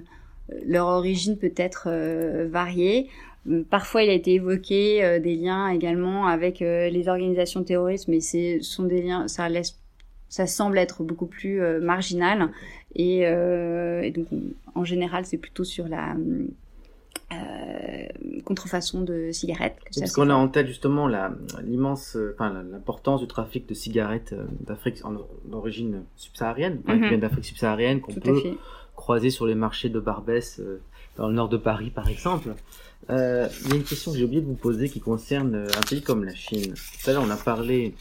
leur 0.67 0.85
origine 0.85 1.37
peut 1.37 1.53
être 1.57 1.89
variée. 2.51 3.09
Parfois, 3.71 4.03
il 4.03 4.11
a 4.11 4.13
été 4.13 4.33
évoqué 4.35 5.19
des 5.19 5.35
liens 5.35 5.69
également 5.69 6.27
avec 6.27 6.59
les 6.59 7.07
organisations 7.07 7.63
terroristes, 7.63 8.07
mais 8.07 8.19
c'est 8.19 8.59
sont 8.61 8.83
des 8.83 9.01
liens, 9.01 9.27
ça 9.27 9.49
laisse, 9.49 9.79
ça 10.29 10.45
semble 10.45 10.77
être 10.77 11.01
beaucoup 11.01 11.25
plus 11.25 11.61
marginal. 11.81 12.51
Et, 12.93 13.21
et, 13.21 14.11
donc, 14.11 14.27
en 14.75 14.83
général, 14.83 15.25
c'est 15.25 15.39
plutôt 15.39 15.63
sur 15.63 15.87
la 15.87 16.15
euh, 17.31 18.05
contrefaçon 18.43 19.01
de 19.01 19.31
cigarettes. 19.31 19.77
Parce 19.97 20.13
qu'on 20.13 20.29
a 20.29 20.35
en 20.35 20.47
tête 20.47 20.67
justement 20.67 21.07
l'immense, 21.63 22.15
euh, 22.15 22.35
enfin 22.35 22.63
l'importance 22.71 23.21
du 23.21 23.27
trafic 23.27 23.67
de 23.67 23.73
cigarettes 23.73 24.33
euh, 24.33 24.45
d'Afrique 24.61 25.01
d'origine 25.45 26.03
subsaharienne, 26.15 26.81
qui 26.83 26.91
mhm. 26.91 27.19
d'Afrique 27.19 27.45
subsaharienne, 27.45 28.01
qu'on 28.01 28.13
peut 28.13 28.41
croiser 28.95 29.29
sur 29.29 29.45
les 29.45 29.55
marchés 29.55 29.89
de 29.89 29.99
Barbès 29.99 30.61
dans 31.17 31.27
le 31.27 31.33
nord 31.33 31.49
de 31.49 31.57
Paris 31.57 31.89
par 31.89 32.07
exemple. 32.09 32.53
Euh, 33.09 33.47
il 33.63 33.69
y 33.69 33.73
a 33.73 33.75
une 33.75 33.83
question 33.83 34.11
que 34.11 34.17
j'ai 34.17 34.23
oublié 34.23 34.41
de 34.41 34.47
vous 34.47 34.55
poser 34.55 34.89
qui 34.89 34.99
concerne 34.99 35.55
un 35.55 35.81
pays 35.87 36.01
comme 36.01 36.23
la 36.23 36.33
Chine. 36.33 36.73
Tout 36.73 37.09
à 37.09 37.13
l'heure, 37.13 37.23
on 37.23 37.29
a 37.29 37.37
parlé 37.37 37.93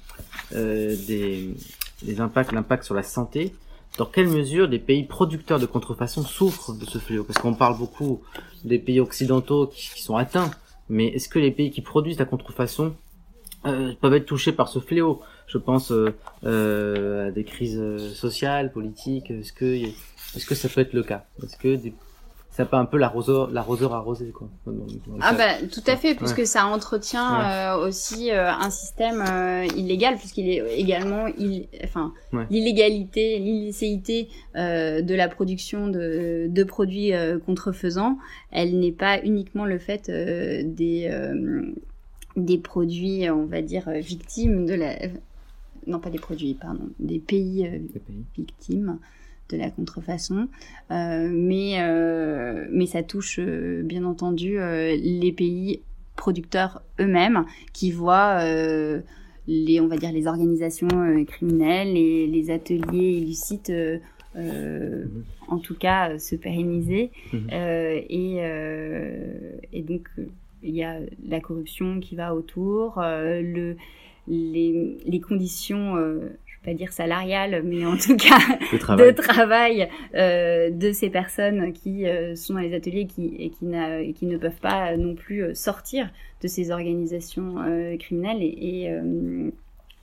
euh, 0.55 0.97
des, 1.07 1.55
des 2.03 2.21
impacts, 2.21 2.53
l'impact 2.53 2.85
sur 2.85 2.95
la 2.95 3.03
santé 3.03 3.55
dans 3.99 4.07
quelle 4.07 4.29
mesure 4.29 4.69
des 4.69 4.79
pays 4.79 5.05
producteurs 5.05 5.61
de 5.61 5.67
contrefaçon 5.67 6.23
souffrent 6.23 6.75
de 6.75 6.85
ce 6.85 6.99
fléau? 6.99 7.25
Parce 7.25 7.39
qu'on 7.39 7.55
parle 7.55 7.79
beaucoup 7.79 8.23
des 8.65 8.79
pays 8.79 9.01
occidentaux 9.01 9.69
qui, 9.69 10.03
sont 10.03 10.17
atteints, 10.17 10.51
mais 10.89 11.07
est-ce 11.09 11.29
que 11.29 11.39
les 11.39 11.51
pays 11.51 11.71
qui 11.71 11.81
produisent 11.81 12.19
la 12.19 12.25
contrefaçon 12.25 12.95
euh, 13.67 13.93
peuvent 14.01 14.15
être 14.15 14.27
touchés 14.27 14.53
par 14.53 14.69
ce 14.69 14.81
fléau? 14.81 15.21
Je 15.47 15.59
pense 15.59 15.93
euh, 15.93 16.15
euh, 16.45 17.29
à 17.29 17.31
des 17.31 17.45
crises 17.45 17.81
sociales, 18.15 18.73
politiques. 18.73 19.31
Est-ce 19.31 19.53
que, 19.53 19.65
est-ce 19.65 20.47
que 20.47 20.55
ça 20.55 20.69
peut 20.69 20.81
être 20.81 20.95
le 20.95 21.03
cas? 21.03 21.25
Est-ce 21.43 21.57
que 21.57 21.77
des 21.77 21.95
ça 22.55 22.65
pas 22.65 22.79
un 22.79 22.85
peu 22.85 22.99
l'arroseur 22.99 23.51
l'arroseur 23.51 23.95
arrosé 23.95 24.31
quoi. 24.31 24.49
Ah 25.21 25.35
bah 25.35 25.67
tout 25.73 25.83
à 25.89 25.97
fait 25.97 26.15
puisque 26.15 26.47
ça 26.47 26.67
entretient 26.67 27.41
euh, 27.41 27.89
aussi 27.89 28.31
euh, 28.31 28.49
un 28.49 28.71
système 28.71 29.25
euh, 29.29 29.65
illégal 29.77 30.17
puisqu'il 30.17 30.49
est 30.49 30.79
également 30.79 31.27
il 31.37 31.67
enfin 31.83 32.13
l'illégalité 32.51 33.41
l'illicéité 33.41 34.29
de 34.55 35.15
la 35.15 35.29
production 35.29 35.89
de, 35.89 36.47
de 36.49 36.65
produits 36.65 37.11
contrefaisants 37.45 38.19
elle 38.53 38.79
n'est 38.79 38.93
pas 38.93 39.21
uniquement 39.25 39.65
le 39.65 39.79
fait 39.81 40.09
des 40.09 41.11
des 42.37 42.59
produits 42.59 43.29
on 43.31 43.47
va 43.47 43.63
dire 43.63 43.91
victimes 43.91 44.65
de 44.65 44.75
la 44.75 44.95
non 45.89 45.99
pas 45.99 46.11
des 46.11 46.21
produits 46.21 46.55
pardon 46.55 46.89
des 47.01 47.19
pays, 47.19 47.69
des 47.69 47.99
pays. 47.99 48.25
victimes 48.37 48.99
de 49.51 49.57
la 49.57 49.71
contrefaçon, 49.71 50.49
euh, 50.91 51.29
mais 51.31 51.77
euh, 51.81 52.67
mais 52.71 52.87
ça 52.87 53.03
touche 53.03 53.39
euh, 53.39 53.83
bien 53.83 54.05
entendu 54.05 54.57
les 54.59 55.33
pays 55.33 55.83
producteurs 56.17 56.83
eux-mêmes 57.01 57.45
qui 57.73 57.91
voient 57.91 58.43
les 59.47 59.81
on 59.81 59.89
va 59.89 59.97
dire 59.97 60.13
les 60.13 60.27
organisations 60.27 60.89
criminelles 61.27 61.97
et 61.97 62.27
les 62.27 62.51
ateliers 62.51 63.19
illicites 63.19 63.73
mhm. 64.35 65.25
en 65.49 65.59
tout 65.59 65.75
cas 65.75 66.19
se 66.19 66.37
pérenniser 66.37 67.11
mhm. 67.33 67.49
et, 67.51 68.37
et 69.73 69.83
donc 69.83 70.09
il 70.63 70.75
y 70.75 70.85
a 70.85 71.01
la 71.29 71.41
corruption 71.41 72.01
qui 72.01 72.15
va 72.15 72.35
autour 72.35 72.95
le 73.01 73.77
les, 74.27 74.97
les 75.05 75.21
conditions 75.21 75.97
pas 76.65 76.75
dire 76.75 76.93
salariale, 76.93 77.63
mais 77.65 77.85
en 77.85 77.97
tout 77.97 78.17
cas 78.17 78.39
de 78.97 79.11
travail, 79.11 79.89
euh, 80.15 80.71
de 80.71 80.93
ces 80.93 81.11
personnes 81.11 81.73
qui 81.73 82.07
euh, 82.07 82.35
sont 82.35 82.55
dans 82.55 82.61
les 82.61 82.75
ateliers 82.75 83.07
qui, 83.07 83.35
et, 83.39 83.51
qui, 83.51 84.15
qui 84.15 84.27
ne 84.27 84.39
peuvent 84.39 84.61
pas 84.61 84.97
non 84.97 85.15
plus 85.15 85.43
euh, 85.43 85.55
sortir 85.55 86.09
de 86.43 86.49
ces 86.49 86.71
organisations 86.71 87.57
euh, 87.63 87.97
criminelles 87.97 88.43
et, 88.43 88.87
et, 88.87 88.91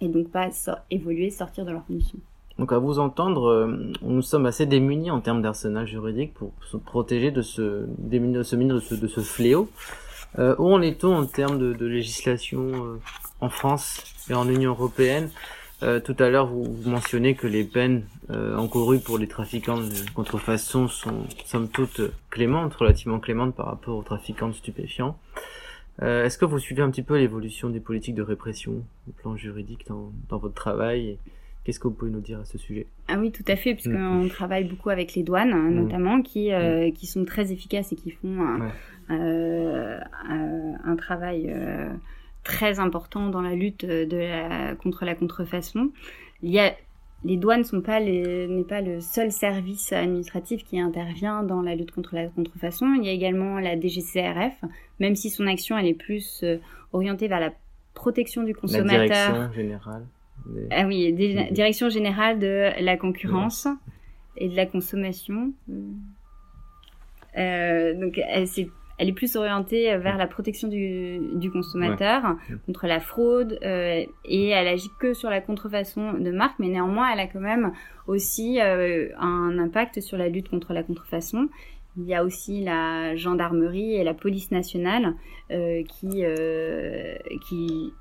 et, 0.01 0.07
donc 0.07 0.29
pas 0.29 0.49
évoluer, 0.89 1.29
sortir 1.29 1.65
de 1.65 1.71
leurs 1.71 1.85
conditions. 1.85 2.19
Donc 2.57 2.73
à 2.73 2.77
vous 2.77 2.99
entendre, 2.99 3.79
nous 4.01 4.21
sommes 4.21 4.45
assez 4.45 4.65
démunis 4.65 5.09
en 5.09 5.19
termes 5.19 5.41
d'arsenal 5.41 5.87
juridique 5.87 6.33
pour 6.33 6.51
se 6.69 6.77
protéger 6.77 7.31
de 7.31 7.41
ce, 7.41 7.85
de 7.87 8.43
ce, 8.43 8.55
de 8.55 8.79
ce, 8.79 8.95
de 8.95 9.07
ce 9.07 9.21
fléau. 9.21 9.69
où 10.37 10.73
en 10.73 10.81
est-on 10.81 11.13
en 11.13 11.25
termes 11.25 11.57
de, 11.57 11.73
de 11.73 11.85
législation 11.85 12.99
en 13.39 13.49
France 13.49 14.03
et 14.29 14.33
en 14.33 14.47
Union 14.47 14.71
européenne? 14.71 15.29
Euh, 15.83 15.99
tout 15.99 16.15
à 16.19 16.29
l'heure, 16.29 16.47
vous, 16.47 16.89
mentionnez 16.89 17.35
que 17.35 17.47
les 17.47 17.63
peines 17.63 18.03
euh, 18.29 18.55
encourues 18.55 18.99
pour 18.99 19.17
les 19.17 19.27
trafiquants 19.27 19.79
de 19.79 20.11
contrefaçon 20.13 20.87
sont, 20.87 21.25
somme 21.45 21.69
toute, 21.69 22.01
clémentes, 22.29 22.73
relativement 22.75 23.19
clémentes 23.19 23.55
par 23.55 23.65
rapport 23.65 23.97
aux 23.97 24.03
trafiquants 24.03 24.49
de 24.49 24.53
stupéfiants. 24.53 25.17
Euh, 26.01 26.25
Est-ce 26.25 26.37
que 26.37 26.45
vous 26.45 26.59
suivez 26.59 26.83
un 26.83 26.91
petit 26.91 27.01
peu 27.01 27.17
l'évolution 27.17 27.69
des 27.69 27.79
politiques 27.79 28.15
de 28.15 28.21
répression 28.21 28.83
au 29.09 29.11
plan 29.11 29.35
juridique 29.35 29.85
dans, 29.87 30.11
dans 30.29 30.37
votre 30.37 30.55
travail 30.55 31.17
Qu'est-ce 31.63 31.79
que 31.79 31.87
vous 31.87 31.93
pouvez 31.93 32.09
nous 32.09 32.21
dire 32.21 32.39
à 32.39 32.45
ce 32.45 32.57
sujet? 32.57 32.87
Ah 33.07 33.17
oui, 33.19 33.31
tout 33.31 33.43
à 33.47 33.55
fait, 33.55 33.73
puisqu'on 33.75 34.23
mm. 34.23 34.29
travaille 34.29 34.63
beaucoup 34.63 34.89
avec 34.89 35.13
les 35.13 35.21
douanes, 35.21 35.53
hein, 35.53 35.69
mm. 35.69 35.75
notamment, 35.75 36.21
qui, 36.23 36.51
euh, 36.51 36.87
mm. 36.87 36.93
qui 36.93 37.05
sont 37.05 37.23
très 37.23 37.51
efficaces 37.51 37.91
et 37.91 37.95
qui 37.95 38.09
font 38.09 38.59
euh, 39.11 39.99
un 40.23 40.95
travail 40.95 41.53
très 42.43 42.79
important 42.79 43.29
dans 43.29 43.41
la 43.41 43.55
lutte 43.55 43.85
de 43.85 44.17
la, 44.17 44.75
contre 44.75 45.05
la 45.05 45.15
contrefaçon. 45.15 45.91
Il 46.41 46.51
y 46.51 46.59
a 46.59 46.73
les 47.23 47.37
douanes 47.37 47.63
sont 47.63 47.81
pas 47.81 47.99
n'est 47.99 48.63
pas 48.67 48.81
le 48.81 48.99
seul 48.99 49.31
service 49.31 49.93
administratif 49.93 50.63
qui 50.63 50.79
intervient 50.79 51.43
dans 51.43 51.61
la 51.61 51.75
lutte 51.75 51.91
contre 51.91 52.15
la 52.15 52.27
contrefaçon. 52.27 52.93
Il 52.95 53.05
y 53.05 53.09
a 53.09 53.11
également 53.11 53.59
la 53.59 53.79
DGCRF, 53.79 54.55
même 54.99 55.15
si 55.15 55.29
son 55.29 55.45
action 55.45 55.77
elle 55.77 55.85
est 55.85 55.93
plus 55.93 56.41
euh, 56.43 56.57
orientée 56.93 57.27
vers 57.27 57.39
la 57.39 57.53
protection 57.93 58.43
du 58.43 58.55
consommateur. 58.55 59.07
La 59.07 59.07
direction 59.07 59.53
générale. 59.53 60.05
Ah 60.71 60.87
oui, 60.87 61.13
direction 61.51 61.89
générale 61.89 62.39
de 62.39 62.71
la 62.79 62.97
concurrence 62.97 63.67
et 64.37 64.49
de 64.49 64.55
la 64.55 64.65
consommation. 64.65 65.53
Euh, 67.37 67.93
donc 67.93 68.19
c'est 68.47 68.67
elle 69.01 69.09
est 69.09 69.13
plus 69.13 69.35
orientée 69.35 69.97
vers 69.97 70.15
la 70.15 70.27
protection 70.27 70.67
du, 70.67 71.49
consommateur 71.51 72.35
contre 72.67 72.85
la 72.85 72.99
fraude 72.99 73.57
euh, 73.63 74.05
et 74.25 74.49
elle 74.49 74.67
agit 74.67 74.91
que 74.99 75.15
sur 75.15 75.31
la 75.31 75.41
contrefaçon 75.41 76.13
de 76.13 76.29
marque, 76.29 76.59
mais 76.59 76.67
néanmoins 76.67 77.11
elle 77.11 77.19
a 77.19 77.25
quand 77.25 77.39
même 77.39 77.71
aussi 78.05 78.61
euh, 78.61 79.09
un 79.17 79.57
impact 79.57 80.01
sur 80.01 80.19
la 80.19 80.29
lutte 80.29 80.49
contre 80.49 80.73
la 80.73 80.83
contrefaçon. 80.83 81.49
Il 81.97 82.05
y 82.05 82.13
a 82.13 82.23
aussi 82.23 82.63
la 82.63 83.15
gendarmerie 83.15 83.95
et 83.95 84.03
la 84.03 84.13
police 84.13 84.51
nationale 84.51 85.15
euh, 85.49 85.81
qui, 85.83 86.23
qui, 87.47 87.93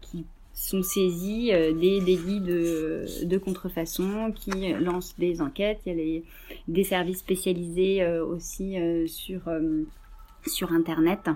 qui 0.00 0.24
sont 0.58 0.82
saisis 0.82 1.52
euh, 1.52 1.72
des 1.72 2.00
délits 2.00 2.40
de, 2.40 3.38
contrefaçon, 3.38 4.32
qui 4.32 4.72
lancent 4.72 5.16
des 5.16 5.40
enquêtes. 5.40 5.80
Il 5.86 5.98
y 5.98 6.18
a 6.18 6.20
des 6.66 6.84
services 6.84 7.18
spécialisés 7.18 8.02
euh, 8.02 8.24
aussi 8.24 8.78
euh, 8.78 9.06
sur, 9.06 10.72
Internet 10.72 11.30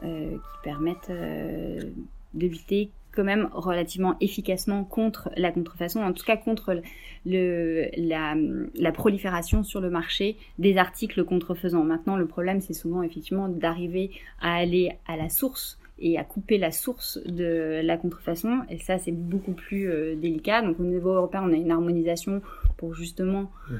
qui 0.00 0.38
permettent 0.62 1.10
de 1.10 2.46
lutter 2.46 2.90
quand 3.12 3.24
même 3.24 3.48
relativement 3.52 4.16
efficacement 4.20 4.84
contre 4.84 5.28
la 5.36 5.50
contrefaçon, 5.50 6.02
en 6.02 6.12
tout 6.12 6.24
cas 6.24 6.36
contre 6.36 6.80
la, 7.26 8.92
prolifération 8.92 9.64
sur 9.64 9.80
le 9.80 9.90
marché 9.90 10.36
des 10.58 10.76
articles 10.76 11.24
contrefaisants. 11.24 11.82
Maintenant, 11.82 12.16
le 12.16 12.26
problème, 12.26 12.60
c'est 12.60 12.74
souvent 12.74 13.02
effectivement 13.02 13.48
d'arriver 13.48 14.12
à 14.40 14.54
aller 14.54 14.92
à 15.06 15.16
la 15.16 15.28
source 15.28 15.78
et 16.00 16.18
à 16.18 16.24
couper 16.24 16.58
la 16.58 16.70
source 16.70 17.18
de 17.24 17.80
la 17.82 17.96
contrefaçon. 17.96 18.60
Et 18.70 18.78
ça, 18.78 18.98
c'est 18.98 19.12
beaucoup 19.12 19.52
plus 19.52 19.90
euh, 19.90 20.14
délicat. 20.16 20.62
Donc 20.62 20.78
au 20.80 20.84
niveau 20.84 21.10
européen, 21.10 21.42
on 21.44 21.52
a 21.52 21.56
une 21.56 21.70
harmonisation 21.70 22.42
pour 22.76 22.94
justement 22.94 23.50
mhm. 23.70 23.78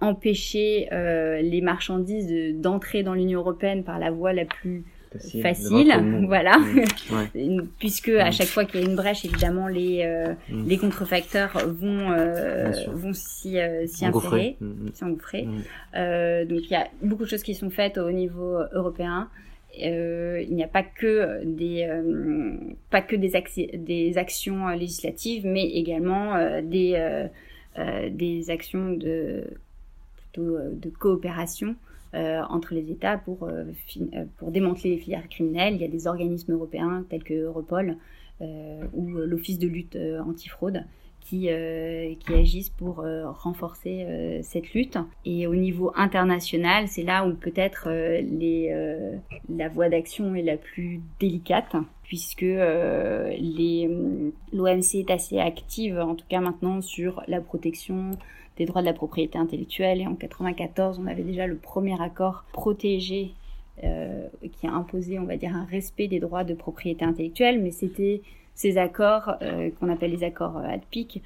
empêcher 0.00 0.88
euh, 0.92 1.40
les 1.42 1.60
marchandises 1.60 2.32
d'entrer 2.54 3.02
dans 3.02 3.14
l'Union 3.14 3.40
européenne 3.40 3.84
par 3.84 3.98
la 3.98 4.10
voie 4.10 4.32
la 4.32 4.44
plus 4.44 4.84
facile, 5.42 5.94
voilà, 6.26 6.58
mhm. 6.58 7.68
puisque 7.78 8.08
à 8.08 8.26
mhm. 8.26 8.32
chaque 8.32 8.48
fois 8.48 8.64
qu'il 8.64 8.80
y 8.80 8.84
a 8.84 8.86
une 8.86 8.96
brèche, 8.96 9.24
évidemment 9.24 9.68
les 9.68 10.02
euh, 10.02 10.34
les 10.48 10.76
contrefacteurs 10.76 11.56
vont 11.68 12.10
vont 12.92 13.12
s'y 13.12 13.60
inférer, 13.60 14.56
s'y 14.92 15.04
engouffrer. 15.04 15.46
donc 15.92 16.60
il 16.62 16.70
y 16.70 16.74
a 16.74 16.88
beaucoup 17.00 17.22
de 17.22 17.28
choses 17.28 17.44
qui 17.44 17.54
sont 17.54 17.70
faites 17.70 17.96
au 17.96 18.10
niveau 18.10 18.58
européen. 18.72 19.28
Euh, 19.82 20.44
il 20.46 20.54
n'y 20.54 20.62
a 20.62 20.68
pas 20.68 20.82
que 20.82 21.44
des 21.44 21.84
euh, 21.88 22.58
pas 22.90 23.02
que 23.02 23.16
des, 23.16 23.32
des 23.76 24.18
actions 24.18 24.68
législatives, 24.68 25.46
mais 25.46 25.64
également 25.64 26.34
euh, 26.36 26.62
des 26.62 27.28
des 28.10 28.50
actions 28.50 28.92
de 28.92 29.44
plutôt 30.16 30.58
de 30.72 30.90
coopération 30.90 31.74
entre 32.12 32.74
les 32.74 32.92
États 32.92 33.18
pour 33.18 33.50
pour 34.36 34.50
démanteler 34.52 34.90
les 34.90 34.98
filières 34.98 35.28
criminelles. 35.28 35.74
Il 35.74 35.80
y 35.80 35.84
a 35.84 35.88
des 35.88 36.06
organismes 36.06 36.52
européens 36.52 37.04
tels 37.08 37.24
que 37.24 37.34
Europol 37.34 37.96
ou 38.40 39.08
l'Office 39.08 39.58
de 39.58 39.66
lutte 39.66 39.98
antifraude 40.24 40.84
qui, 41.24 41.48
euh, 41.48 42.14
qui 42.20 42.34
agissent 42.34 42.70
pour 42.70 43.00
euh, 43.00 43.30
renforcer 43.30 44.04
euh, 44.04 44.40
cette 44.42 44.72
lutte. 44.74 44.98
Et 45.24 45.46
au 45.46 45.54
niveau 45.54 45.90
international, 45.96 46.86
c'est 46.86 47.02
là 47.02 47.26
où 47.26 47.34
peut-être 47.34 47.88
la 49.48 49.68
voie 49.68 49.88
d'action 49.88 50.34
est 50.34 50.42
la 50.42 50.56
plus 50.56 51.00
délicate 51.18 51.74
puisque 52.02 52.42
les 52.42 53.90
l'OMC 54.52 54.94
est 54.96 55.10
assez 55.10 55.38
active 55.38 55.98
en 55.98 56.14
tout 56.14 56.26
cas 56.28 56.40
maintenant 56.40 56.82
sur 56.82 57.22
la 57.28 57.40
protection 57.40 58.10
des 58.58 58.66
droits 58.66 58.82
de 58.82 58.86
la 58.86 58.92
propriété 58.92 59.38
intellectuelle 59.38 60.02
et 60.02 60.06
en 60.06 60.14
94 60.14 61.00
on 61.02 61.06
avait 61.06 61.22
déjà 61.22 61.46
le 61.46 61.56
premier 61.56 62.00
accord 62.00 62.44
protégé 62.52 63.32
qui 63.80 64.66
a 64.66 64.72
imposé 64.72 65.18
on 65.18 65.24
va 65.24 65.36
dire 65.36 65.56
un 65.56 65.64
respect 65.64 66.08
des 66.08 66.20
droits 66.20 66.44
de 66.44 66.54
propriété 66.54 67.04
intellectuelle 67.04 67.62
mais 67.62 67.70
c'était 67.70 68.20
ces 68.54 68.78
accords, 68.78 69.36
euh, 69.42 69.70
qu'on 69.78 69.88
appelle 69.88 70.12
les 70.12 70.24
accords 70.24 70.58
euh, 70.58 70.68
ADPIC, 70.68 71.22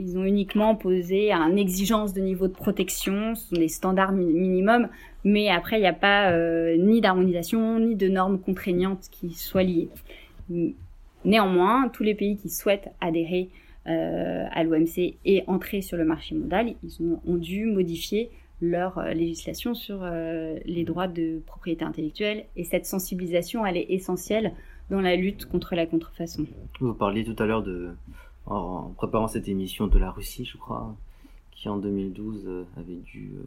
ils 0.00 0.16
ont 0.16 0.24
uniquement 0.24 0.76
posé 0.76 1.32
un 1.32 1.56
exigence 1.56 2.12
de 2.14 2.20
niveau 2.20 2.46
de 2.46 2.52
protection, 2.52 3.34
ce 3.34 3.48
sont 3.48 3.56
des 3.56 3.68
standards 3.68 4.12
minimums, 4.12 4.88
mais 5.24 5.48
après 5.48 5.78
il 5.78 5.80
n'y 5.80 5.88
a 5.88 5.92
pas 5.92 6.30
euh, 6.30 6.76
ni 6.76 7.00
d'harmonisation 7.00 7.80
ni 7.80 7.96
de 7.96 8.08
normes 8.08 8.38
contraignantes 8.38 9.08
qui 9.10 9.30
soient 9.30 9.64
liées. 9.64 9.88
Néanmoins, 11.24 11.88
tous 11.88 12.04
les 12.04 12.14
pays 12.14 12.36
qui 12.36 12.48
souhaitent 12.48 12.90
adhérer 13.00 13.50
à 13.84 14.64
l'OMC 14.64 15.14
et 15.24 15.44
entrer 15.46 15.80
sur 15.80 15.96
le 15.96 16.04
marché 16.04 16.34
mondial, 16.34 16.74
ils 16.84 17.02
ont 17.02 17.36
dû 17.36 17.64
modifier 17.64 18.30
leur 18.60 19.02
législation 19.14 19.74
sur 19.74 20.04
les 20.04 20.84
droits 20.84 21.08
de 21.08 21.40
propriété 21.46 21.84
intellectuelle 21.86 22.44
et 22.54 22.64
cette 22.64 22.84
sensibilisation 22.84 23.64
elle 23.64 23.78
est 23.78 23.86
essentielle 23.88 24.52
dans 24.90 25.00
la 25.00 25.16
lutte 25.16 25.46
contre 25.46 25.74
la 25.74 25.86
contrefaçon. 25.86 26.46
Vous 26.80 26.94
parliez 26.94 27.24
tout 27.24 27.40
à 27.42 27.46
l'heure 27.46 27.62
de, 27.62 27.90
en 28.46 28.92
préparant 28.96 29.28
cette 29.28 29.48
émission, 29.48 29.86
de 29.86 29.98
la 29.98 30.10
Russie, 30.10 30.44
je 30.44 30.56
crois, 30.56 30.94
qui 31.52 31.68
en 31.68 31.76
2012 31.76 32.44
euh, 32.46 32.64
avait 32.76 33.00
dû 33.04 33.32
euh, 33.36 33.42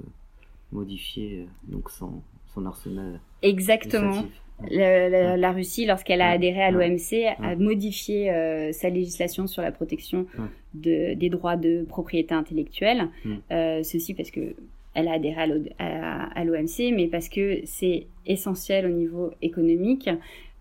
modifier 0.72 1.40
euh, 1.40 1.72
donc 1.72 1.90
son, 1.90 2.22
son 2.54 2.66
arsenal. 2.66 3.20
Exactement. 3.42 4.24
La, 4.70 5.52
Russie, 5.52 5.88
lorsqu'elle 5.88 6.22
a 6.22 6.30
adhéré 6.30 6.62
à 6.62 6.70
l'OMC, 6.70 7.26
a 7.40 7.56
modifié 7.56 8.28
sa 8.74 8.90
législation 8.90 9.48
sur 9.48 9.64
la 9.64 9.72
protection 9.72 10.28
de, 10.76 11.16
des 11.16 11.30
droits 11.32 11.56
de 11.56 11.84
propriété 11.90 12.36
intellectuelle. 12.36 13.10
ceci 13.50 14.14
parce 14.14 14.30
que 14.30 14.54
elle 14.94 15.08
a 15.08 15.14
adhéré 15.14 15.42
à 15.80 16.44
l'OMC, 16.44 16.94
mais 16.94 17.08
parce 17.08 17.28
que 17.28 17.62
c'est 17.64 18.06
essentiel 18.28 18.86
au 18.86 18.90
niveau 18.90 19.32
économique. 19.42 20.12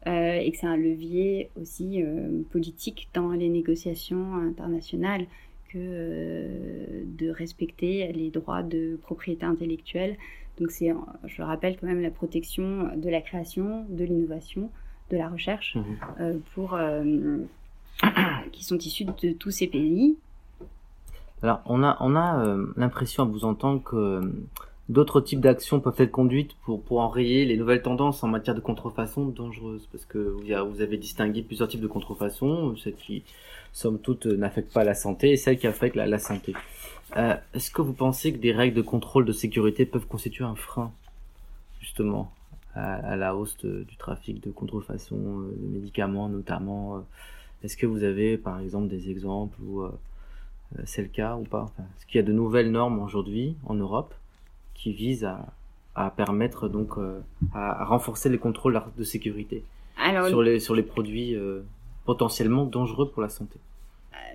Euh, 0.07 0.39
et 0.41 0.51
que 0.51 0.57
c'est 0.57 0.67
un 0.67 0.79
levier 0.79 1.51
aussi 1.61 2.03
euh, 2.03 2.43
politique 2.51 3.11
dans 3.13 3.33
les 3.33 3.51
négociations 3.51 4.35
internationales 4.37 5.27
que 5.69 5.77
euh, 5.77 7.03
de 7.05 7.29
respecter 7.29 8.11
les 8.13 8.31
droits 8.31 8.63
de 8.63 8.99
propriété 9.03 9.45
intellectuelle. 9.45 10.17
Donc 10.59 10.71
c'est, 10.71 10.91
je 11.27 11.43
rappelle 11.43 11.77
quand 11.79 11.87
même, 11.87 12.01
la 12.01 12.11
protection 12.11 12.97
de 12.97 13.11
la 13.11 13.21
création, 13.21 13.85
de 13.91 14.05
l'innovation, 14.05 14.71
de 15.11 15.19
la 15.19 15.29
recherche, 15.29 15.77
mmh. 15.77 16.39
pour 16.55 16.79
qui 18.53 18.65
sont 18.65 18.79
issus 18.79 19.05
de 19.05 19.33
tous 19.33 19.51
ces 19.51 19.67
pays. 19.67 20.17
Alors 21.43 21.61
on 21.65 21.83
a 21.83 21.97
on 22.01 22.15
a 22.17 22.57
l'impression 22.77 23.23
à 23.23 23.27
vous 23.27 23.45
entendre 23.45 23.83
que 23.83 24.21
d'autres 24.91 25.21
types 25.21 25.41
d'actions 25.41 25.81
peuvent 25.81 25.95
être 25.99 26.11
conduites 26.11 26.55
pour, 26.65 26.83
pour 26.83 27.01
enrayer 27.01 27.45
les 27.45 27.57
nouvelles 27.57 27.81
tendances 27.81 28.25
en 28.25 28.29
matière 28.29 28.57
de 28.57 28.61
contrefaçon 28.61 29.27
dangereuse 29.27 29.89
Parce 29.93 30.05
que 30.05 30.19
vous 30.19 30.81
avez 30.81 30.97
distingué 30.97 31.43
plusieurs 31.43 31.69
types 31.69 31.81
de 31.81 31.87
contrefaçon, 31.87 32.77
celles 32.77 32.97
qui, 32.97 33.23
somme 33.73 34.01
toute, 34.01 34.27
n'affectent 34.27 34.73
pas 34.73 34.85
la 34.85 34.95
santé 34.95 35.31
et 35.31 35.37
celles 35.37 35.59
qui 35.59 35.69
affectent 35.69 35.95
la, 35.95 36.19
santé. 36.19 36.55
Euh, 37.17 37.37
Est-ce 37.55 37.71
que 37.71 37.83
vous 37.83 37.93
pensez 37.93 38.33
que 38.33 38.39
des 38.39 38.53
règles 38.53 38.77
de 38.77 38.83
contrôle 38.83 39.25
de 39.25 39.33
sécurité 39.33 39.87
peuvent 39.87 40.07
constituer 40.07 40.45
un 40.45 40.57
frein, 40.57 40.93
justement, 41.81 42.33
à, 42.75 43.17
la 43.17 43.37
hausse 43.37 43.57
du 43.65 43.97
trafic 43.97 44.43
de 44.43 44.51
contrefaçon 44.51 45.17
euh, 45.17 45.57
de 45.57 45.67
médicaments 45.67 46.29
notamment 46.29 46.97
euh? 46.97 47.01
Est-ce 47.63 47.77
que 47.77 47.87
vous 47.87 48.05
avez, 48.05 48.39
par 48.39 48.59
exemple, 48.61 48.89
des 48.89 49.11
exemples 49.11 49.61
où 49.63 49.83
euh, 49.83 49.93
c'est 50.85 51.03
le 51.03 51.09
cas 51.09 51.37
ou 51.37 51.43
pas? 51.45 51.71
Est-ce 51.79 52.07
qu'il 52.07 52.17
y 52.17 52.25
a 52.25 52.27
de 52.27 52.33
nouvelles 52.33 52.71
normes 52.71 53.01
aujourd'hui 53.01 53.55
en 53.67 53.75
Europe 53.75 54.15
qui 54.81 54.93
vise 54.93 55.25
à, 55.25 55.47
à 55.95 56.11
permettre 56.11 56.69
donc 56.69 56.97
euh, 56.97 57.21
à, 57.55 57.85
renforcer 57.85 58.29
les 58.31 58.39
contrôles 58.39 58.81
de 58.97 59.05
sécurité 59.05 59.63
sur 60.29 60.43
les 60.43 60.59
sur 60.59 60.75
les 60.75 60.83
produits 60.83 61.35
euh, 61.35 61.61
potentiellement 62.07 62.65
dangereux 62.65 63.11
pour 63.11 63.21
la 63.21 63.29
santé. 63.29 63.59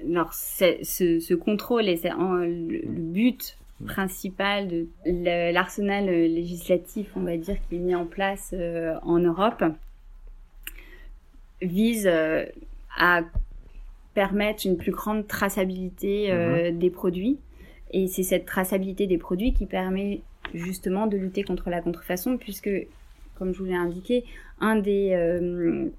alors 0.06 0.34
ce, 0.34 0.84
ce, 0.84 1.34
contrôle 1.34 1.86
et 1.90 2.00
le, 2.04 2.82
but 2.88 3.58
principal 3.88 4.70
de 5.06 5.52
l'arsenal 5.52 6.06
législatif, 6.06 7.08
on 7.16 7.22
va 7.22 7.36
dire, 7.36 7.58
qui 7.68 7.76
est 7.76 7.80
mis 7.80 7.96
en 7.96 8.06
place 8.06 8.56
en 9.02 9.20
Europe, 9.20 9.64
vise 11.62 12.10
à 12.98 13.22
permettre 14.14 14.66
une 14.66 14.78
plus 14.78 14.94
grande 14.94 15.28
traçabilité 15.28 16.32
mhm. 16.32 16.78
des 16.78 16.90
produits. 16.90 17.38
Et 17.92 18.08
c'est 18.08 18.24
cette 18.24 18.46
traçabilité 18.46 19.08
des 19.08 19.18
produits 19.18 19.54
qui 19.54 19.66
permet 19.66 20.22
justement 20.54 21.08
de 21.08 21.18
lutter 21.18 21.44
contre 21.44 21.70
la 21.70 21.82
contrefaçon, 21.82 22.38
puisque, 22.38 22.70
comme 23.36 23.54
je 23.54 23.60
vous 23.60 23.66
l'ai 23.66 23.76
indiqué, 23.76 24.26
un 24.60 24.78
des, 24.78 25.12
euh, 25.14 25.90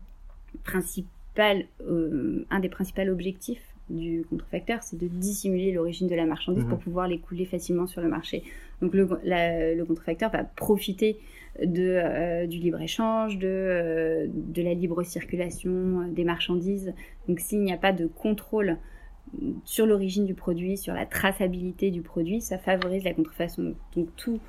euh, 1.38 2.44
un 2.50 2.60
des 2.60 2.68
principaux 2.68 3.02
objectifs 3.02 3.62
du 3.88 4.24
contrefacteur, 4.28 4.82
c'est 4.82 4.98
de 4.98 5.06
dissimuler 5.06 5.72
l'origine 5.72 6.08
de 6.08 6.14
la 6.14 6.26
marchandise 6.26 6.64
pour 6.64 6.78
mhm. 6.78 6.84
pouvoir 6.84 7.08
l'écouler 7.08 7.44
facilement 7.44 7.86
sur 7.86 8.00
le 8.00 8.08
marché. 8.08 8.42
Donc 8.82 8.94
le, 8.94 9.08
le 9.24 9.84
contrefacteur 9.84 10.30
va 10.30 10.42
profiter 10.42 11.18
de, 11.64 12.00
euh, 12.02 12.46
du 12.46 12.58
libre-échange, 12.58 13.38
de, 13.38 14.28
de 14.32 14.62
la 14.62 14.74
libre 14.74 15.02
circulation 15.04 16.08
des 16.08 16.24
marchandises. 16.24 16.92
Donc 17.28 17.40
s'il 17.40 17.60
n'y 17.60 17.72
a 17.72 17.76
pas 17.76 17.92
de 17.92 18.06
contrôle 18.06 18.76
sur 19.64 19.86
l'origine 19.86 20.24
du 20.24 20.34
produit, 20.34 20.76
sur 20.76 20.94
la 20.94 21.06
traçabilité 21.06 21.90
du 21.90 22.02
produit, 22.02 22.40
ça 22.40 22.58
favorise 22.58 23.04
la 23.04 23.14
contrefaçon. 23.14 23.74
Donc 23.94 24.08
tout, 24.16 24.40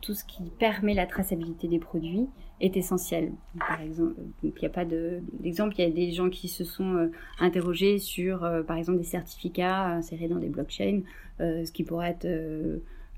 tout 0.00 0.14
ce 0.14 0.24
qui 0.24 0.42
permet 0.58 0.94
la 0.94 1.06
traçabilité 1.06 1.68
des 1.68 1.78
produits 1.78 2.26
est 2.60 2.76
essentiel. 2.76 3.32
Par 3.58 3.80
exemple, 3.80 4.14
il 4.42 4.52
n'y 4.58 4.66
a 4.66 4.70
pas 4.70 4.84
d'exemple, 4.84 5.74
il 5.78 5.82
y 5.82 5.86
a 5.86 5.90
des 5.90 6.12
gens 6.12 6.28
qui 6.28 6.48
se 6.48 6.64
sont 6.64 6.94
euh, 6.94 7.10
interrogés 7.38 7.98
sur, 7.98 8.44
euh, 8.44 8.62
par 8.62 8.76
exemple, 8.76 8.98
des 8.98 9.04
certificats 9.04 9.86
insérés 9.86 10.28
dans 10.28 10.38
des 10.38 10.48
blockchains, 10.48 11.02
euh, 11.40 11.64
ce 11.64 11.72
qui 11.72 11.84
pourrait 11.84 12.10
être, 12.10 12.26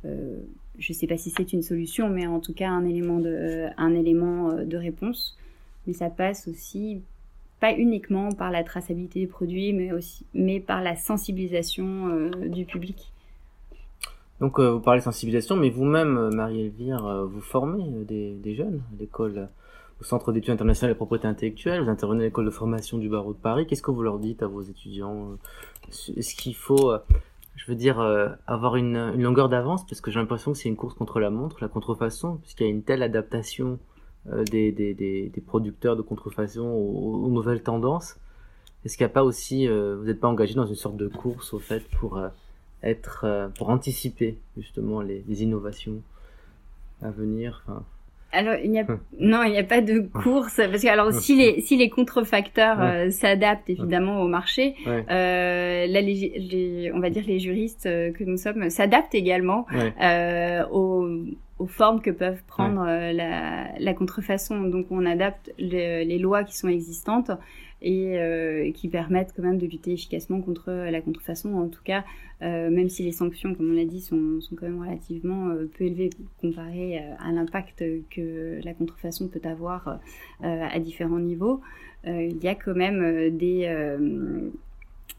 je 0.04 0.92
ne 0.92 0.94
sais 0.94 1.06
pas 1.06 1.16
si 1.16 1.30
c'est 1.30 1.52
une 1.52 1.62
solution, 1.62 2.09
mais 2.09 2.26
en 2.26 2.40
tout 2.40 2.54
cas 2.54 2.68
un 2.68 2.85
élément 2.85 3.18
de, 3.18 3.66
un 3.76 3.94
élément 3.94 4.52
de 4.64 4.76
réponse. 4.76 5.37
Mais 5.87 5.92
ça 5.92 6.11
passe 6.11 6.46
aussi 6.48 7.02
pas 7.61 7.75
uniquement 7.75 8.33
par 8.33 8.51
la 8.51 8.64
traçabilité 8.64 9.20
des 9.20 9.27
produits, 9.27 9.73
mais 9.73 9.92
aussi, 9.92 10.27
mais 10.33 10.61
par 10.61 10.83
la 10.83 10.96
sensibilisation 10.96 12.09
euh, 12.09 12.31
du 12.49 12.64
public. 12.64 13.12
Donc 14.40 14.59
euh, 14.59 14.73
vous 14.73 14.81
parlez 14.81 15.01
de 15.01 15.05
sensibilisation, 15.05 15.57
mais 15.57 15.68
vous-même, 15.68 16.16
euh, 16.16 16.31
Marie-Elvire, 16.31 17.27
vous 17.27 17.42
formez 17.42 17.85
des, 18.05 18.55
jeunes 18.55 18.83
à 18.92 18.99
l'école, 18.99 19.51
au 20.01 20.05
Centre 20.05 20.33
d'études 20.33 20.55
internationales 20.55 20.92
et 20.92 20.96
propriété 20.96 21.29
intellectuelle, 21.29 21.83
vous 21.83 21.90
intervenez 21.90 22.23
à 22.23 22.27
l'école 22.27 22.46
de 22.46 22.51
formation 22.51 22.96
du 22.96 23.11
barreau 23.11 23.35
de 23.35 23.38
Paris. 23.38 23.66
Qu'est-ce 23.66 23.83
que 23.83 23.90
vous 23.90 24.03
leur 24.03 24.18
dites 24.18 24.42
à 24.42 24.46
vos 24.46 24.62
étudiants 24.62 25.33
Est-ce 25.90 26.35
qu'il 26.35 26.57
faut, 26.57 26.94
je 27.57 27.66
veux 27.66 27.75
dire, 27.75 28.01
avoir 28.46 28.77
une, 28.77 29.20
longueur 29.20 29.51
d'avance? 29.51 29.85
Parce 29.85 30.01
que 30.01 30.11
j'ai 30.11 30.18
l'impression 30.18 30.53
que 30.53 30.59
c'est 30.59 30.70
une 30.70 30.77
course 30.77 30.94
contre 30.94 31.20
la 31.20 31.29
montre, 31.29 31.59
la 31.61 31.68
contrefaçon, 31.68 32.38
puisqu'il 32.38 32.64
y 32.64 32.66
a 32.66 32.70
une 32.70 32.83
telle 32.83 33.03
adaptation 33.03 33.79
des, 34.26 34.72
des, 34.72 34.94
des, 34.94 35.28
des, 35.28 35.40
producteurs 35.40 35.96
de 35.96 36.02
contrefaçon 36.02 36.66
aux, 36.66 37.28
nouvelles 37.28 37.62
tendances. 37.62 38.16
Est-ce 38.85 38.96
qu'il 38.96 39.04
n'y 39.04 39.11
a 39.11 39.14
pas 39.14 39.24
aussi, 39.24 39.66
euh, 39.66 39.96
vous 39.98 40.04
n'êtes 40.04 40.20
pas 40.20 40.28
engagé 40.28 40.54
dans 40.54 40.66
une 40.66 40.74
sorte 40.74 40.96
de 40.96 41.09
course 41.09 41.52
au 41.52 41.59
fait 41.59 41.83
pour 41.98 42.18
euh, 42.18 42.28
être, 42.83 43.50
pour 43.56 43.70
anticiper 43.70 44.38
justement 44.56 45.00
les, 45.00 45.24
innovations 45.42 46.02
à 47.02 47.11
venir 47.11 47.64
alors 48.32 48.54
il 48.62 48.70
n'y 48.70 48.78
a 48.78 48.82
hum. 48.82 49.00
non 49.18 49.42
il 49.42 49.52
n'y 49.52 49.58
a 49.58 49.64
pas 49.64 49.80
de 49.80 50.00
course 50.00 50.56
parce 50.56 50.82
que 50.82 50.88
alors 50.88 51.08
hum. 51.08 51.12
si 51.12 51.36
les 51.36 51.60
si 51.60 51.76
les 51.76 51.90
contrefacteurs 51.90 53.10
s'adaptent 53.12 53.70
évidemment 53.70 54.22
au 54.22 54.28
marché 54.28 54.74
euh, 54.86 55.86
là 55.86 56.00
les, 56.00 56.90
on 56.94 57.00
va 57.00 57.10
dire 57.10 57.24
les 57.26 57.38
juristes 57.38 57.84
que 57.84 58.24
nous 58.24 58.36
sommes 58.36 58.70
s'adaptent 58.70 59.14
également 59.14 59.66
euh, 60.00 60.64
aux 60.70 61.08
aux 61.60 61.66
formes 61.66 62.00
que 62.00 62.10
peuvent 62.10 62.42
prendre 62.46 62.86
euh, 62.88 63.12
la, 63.12 63.78
la, 63.78 63.94
contrefaçon. 63.94 64.62
Donc 64.62 64.86
on 64.90 65.04
adapte 65.04 65.52
les 65.58 66.18
lois 66.18 66.42
qui 66.42 66.56
sont 66.56 66.68
existantes 66.68 67.30
et 67.82 68.18
euh, 68.18 68.70
qui 68.72 68.88
permettent 68.88 69.32
quand 69.34 69.42
même 69.42 69.58
de 69.58 69.66
lutter 69.66 69.92
efficacement 69.92 70.40
contre 70.40 70.70
la 70.70 71.00
contrefaçon. 71.00 71.54
En 71.54 71.68
tout 71.68 71.82
cas, 71.82 72.04
euh, 72.42 72.70
même 72.70 72.88
si 72.88 73.02
les 73.02 73.12
sanctions, 73.12 73.54
comme 73.54 73.70
on 73.70 73.74
l'a 73.74 73.84
dit, 73.84 74.00
sont, 74.00 74.40
sont, 74.40 74.54
quand 74.56 74.66
même 74.66 74.80
relativement 74.80 75.54
peu 75.76 75.84
élevées 75.84 76.10
comparées 76.40 76.98
à 76.98 77.32
l'impact 77.32 77.84
que 78.10 78.60
la 78.62 78.74
contrefaçon 78.74 79.28
peut 79.28 79.42
avoir 79.44 80.00
à 80.42 80.78
différents 80.80 81.18
niveaux, 81.18 81.60
il 82.04 82.42
y 82.42 82.48
a 82.48 82.54
quand 82.54 82.74
même 82.74 83.36
des, 83.36 83.98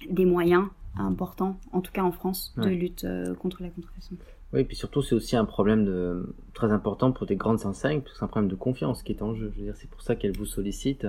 des 0.09 0.25
moyens 0.25 0.65
importants, 0.97 1.57
en 1.71 1.81
tout 1.81 1.91
cas 1.91 2.03
en 2.03 2.11
France, 2.11 2.53
de 2.57 2.69
lutte 2.69 3.05
contre 3.39 3.61
la 3.63 3.69
contrefaçon. 3.69 4.15
Oui, 4.53 4.65
puis 4.65 4.75
surtout, 4.75 5.01
c'est 5.01 5.15
aussi 5.15 5.37
un 5.37 5.45
problème 5.45 5.85
de, 5.85 6.35
très 6.53 6.71
important 6.71 7.11
pour 7.11 7.25
des 7.25 7.37
grandes 7.37 7.65
enseignes, 7.65 8.01
parce 8.01 8.13
que 8.13 8.19
c'est 8.19 8.25
un 8.25 8.27
problème 8.27 8.49
de 8.49 8.55
confiance 8.55 9.01
qui 9.01 9.13
est 9.13 9.21
en 9.21 9.33
jeu. 9.33 9.51
Je 9.55 9.59
veux 9.59 9.65
dire, 9.65 9.75
c'est 9.77 9.89
pour 9.89 10.01
ça 10.01 10.15
qu'elles 10.15 10.35
vous 10.35 10.45
sollicitent, 10.45 11.07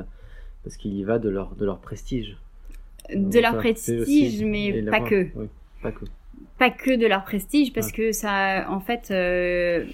parce 0.65 0.77
qu'il 0.77 0.95
y 0.95 1.05
va 1.05 1.19
de 1.19 1.29
leur, 1.29 1.55
de 1.55 1.65
leur 1.65 1.79
prestige. 1.79 2.37
De 3.15 3.41
leur 3.41 3.57
prestige, 3.57 4.45
mais 4.45 4.83
pas 4.83 5.01
que. 5.01 5.29
Oui, 5.35 5.47
pas 5.83 5.93
que. 5.93 6.05
Pas 6.59 6.71
que 6.71 6.97
de 6.97 7.07
leur 7.07 7.25
prestige, 7.25 7.73
parce 7.73 7.91
que 7.91 8.13
ça, 8.13 8.67
en 8.71 8.81
fait, 8.81 9.11
euh, 9.11 9.85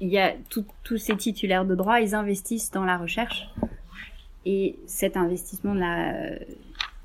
il 0.00 0.08
y 0.08 0.18
a 0.18 0.34
tous 0.48 0.96
ces 0.96 1.16
titulaires 1.16 1.64
de 1.64 1.74
droit, 1.74 2.00
ils 2.00 2.14
investissent 2.14 2.70
dans 2.70 2.84
la 2.84 2.98
recherche, 2.98 3.48
et 4.44 4.76
cet 4.86 5.16
investissement 5.16 5.74
là 5.74 6.38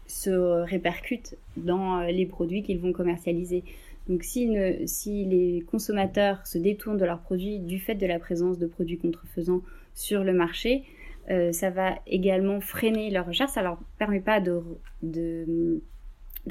se 0.07 0.63
répercute 0.63 1.35
dans 1.57 1.99
les 2.01 2.25
produits 2.25 2.63
qu'ils 2.63 2.79
vont 2.79 2.93
commercialiser. 2.93 3.63
Donc 4.07 4.23
si, 4.23 4.55
si 4.85 5.25
les 5.25 5.63
consommateurs 5.69 6.45
se 6.45 6.57
détournent 6.57 6.97
de 6.97 7.05
leurs 7.05 7.21
produits 7.21 7.59
du 7.59 7.79
fait 7.79 7.95
de 7.95 8.05
la 8.05 8.19
présence 8.19 8.57
de 8.57 8.67
produits 8.67 8.97
contrefaisants 8.97 9.61
sur 9.93 10.23
le 10.23 10.33
marché, 10.33 10.83
euh, 11.29 11.51
ça 11.51 11.69
va 11.69 11.95
également 12.05 12.61
freiner 12.61 13.09
leur 13.09 13.25
recherche, 13.25 13.51
ça 13.51 13.63
leur 13.63 13.77
permet 13.97 14.19
pas 14.19 14.39
de, 14.39 14.61
de, 15.01 15.81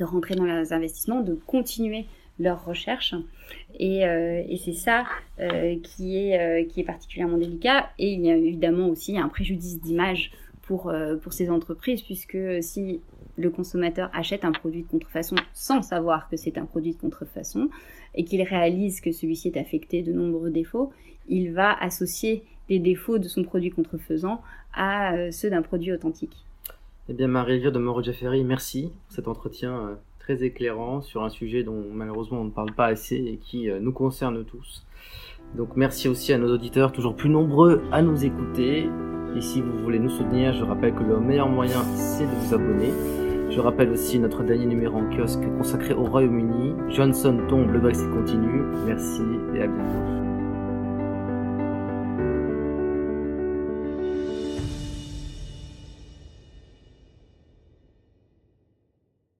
rentrer 0.00 0.34
dans 0.34 0.44
leurs 0.44 0.72
investissements, 0.72 1.20
de 1.20 1.34
continuer 1.34 2.06
leur 2.40 2.64
recherche. 2.64 3.14
Et, 3.78 4.04
euh, 4.04 4.42
c'est 4.56 4.72
ça 4.72 5.04
euh, 5.38 5.76
qui, 5.82 6.16
est, 6.16 6.66
qui 6.68 6.80
est 6.80 6.84
particulièrement 6.84 7.38
délicat. 7.38 7.90
Et 7.98 8.12
il 8.12 8.24
y 8.24 8.30
a 8.30 8.36
évidemment 8.36 8.88
aussi 8.88 9.16
un 9.18 9.28
préjudice 9.28 9.80
d'image 9.80 10.32
pour, 10.62 10.92
pour 11.22 11.32
ces 11.32 11.50
entreprises, 11.50 12.02
puisque 12.02 12.38
si 12.62 13.00
le 13.36 13.50
consommateur 13.50 14.10
achète 14.12 14.44
un 14.44 14.52
produit 14.52 14.82
de 14.82 14.88
contrefaçon 14.88 15.36
sans 15.52 15.82
savoir 15.82 16.28
que 16.28 16.36
c'est 16.36 16.56
un 16.58 16.66
produit 16.66 16.92
de 16.92 17.00
contrefaçon 17.00 17.68
et 18.14 18.24
qu'il 18.24 18.42
réalise 18.42 19.00
que 19.00 19.12
celui-ci 19.12 19.48
est 19.48 19.58
affecté 19.58 20.02
de 20.02 20.12
nombreux 20.12 20.50
défauts, 20.50 20.92
il 21.28 21.52
va 21.52 21.72
associer 21.72 22.44
les 22.68 22.78
défauts 22.78 23.18
de 23.18 23.28
son 23.28 23.44
produit 23.44 23.70
contrefaisant 23.70 24.40
à 24.74 25.14
euh, 25.14 25.30
ceux 25.30 25.50
d'un 25.50 25.62
produit 25.62 25.92
authentique. 25.92 26.44
Eh 27.08 27.12
bien, 27.12 27.28
Marie-Elvire 27.28 27.72
de 27.72 27.78
Moreau 27.78 28.02
Jaffery, 28.02 28.44
merci 28.44 28.90
pour 29.06 29.14
cet 29.14 29.28
entretien 29.28 29.72
euh, 29.72 29.94
très 30.18 30.42
éclairant 30.42 31.02
sur 31.02 31.22
un 31.22 31.28
sujet 31.28 31.62
dont 31.62 31.84
malheureusement 31.92 32.40
on 32.40 32.44
ne 32.44 32.50
parle 32.50 32.72
pas 32.72 32.86
assez 32.86 33.16
et 33.16 33.36
qui 33.36 33.70
euh, 33.70 33.78
nous 33.80 33.92
concerne 33.92 34.44
tous. 34.44 34.84
Donc 35.54 35.76
merci 35.76 36.08
aussi 36.08 36.32
à 36.32 36.38
nos 36.38 36.52
auditeurs 36.52 36.92
toujours 36.92 37.14
plus 37.14 37.28
nombreux 37.28 37.82
à 37.92 38.00
nous 38.02 38.24
écouter. 38.24 38.88
Et 39.36 39.40
si 39.40 39.60
vous 39.60 39.78
voulez 39.82 39.98
nous 39.98 40.08
soutenir, 40.08 40.54
je 40.54 40.64
rappelle 40.64 40.94
que 40.94 41.02
le 41.02 41.20
meilleur 41.20 41.48
moyen 41.48 41.82
c'est 41.94 42.24
de 42.24 42.30
vous 42.30 42.54
abonner. 42.54 42.90
Je 43.50 43.60
rappelle 43.60 43.90
aussi 43.90 44.18
notre 44.18 44.42
dernier 44.42 44.66
numéro 44.66 44.96
en 44.96 45.10
kiosque 45.10 45.44
consacré 45.58 45.94
au 45.94 46.04
Royaume-Uni. 46.04 46.74
Johnson 46.88 47.38
tombe, 47.48 47.70
le 47.70 47.78
Brexit 47.78 48.10
continue. 48.10 48.62
Merci 48.86 49.22
et 49.54 49.62
à 49.62 49.66
bientôt. 49.66 50.33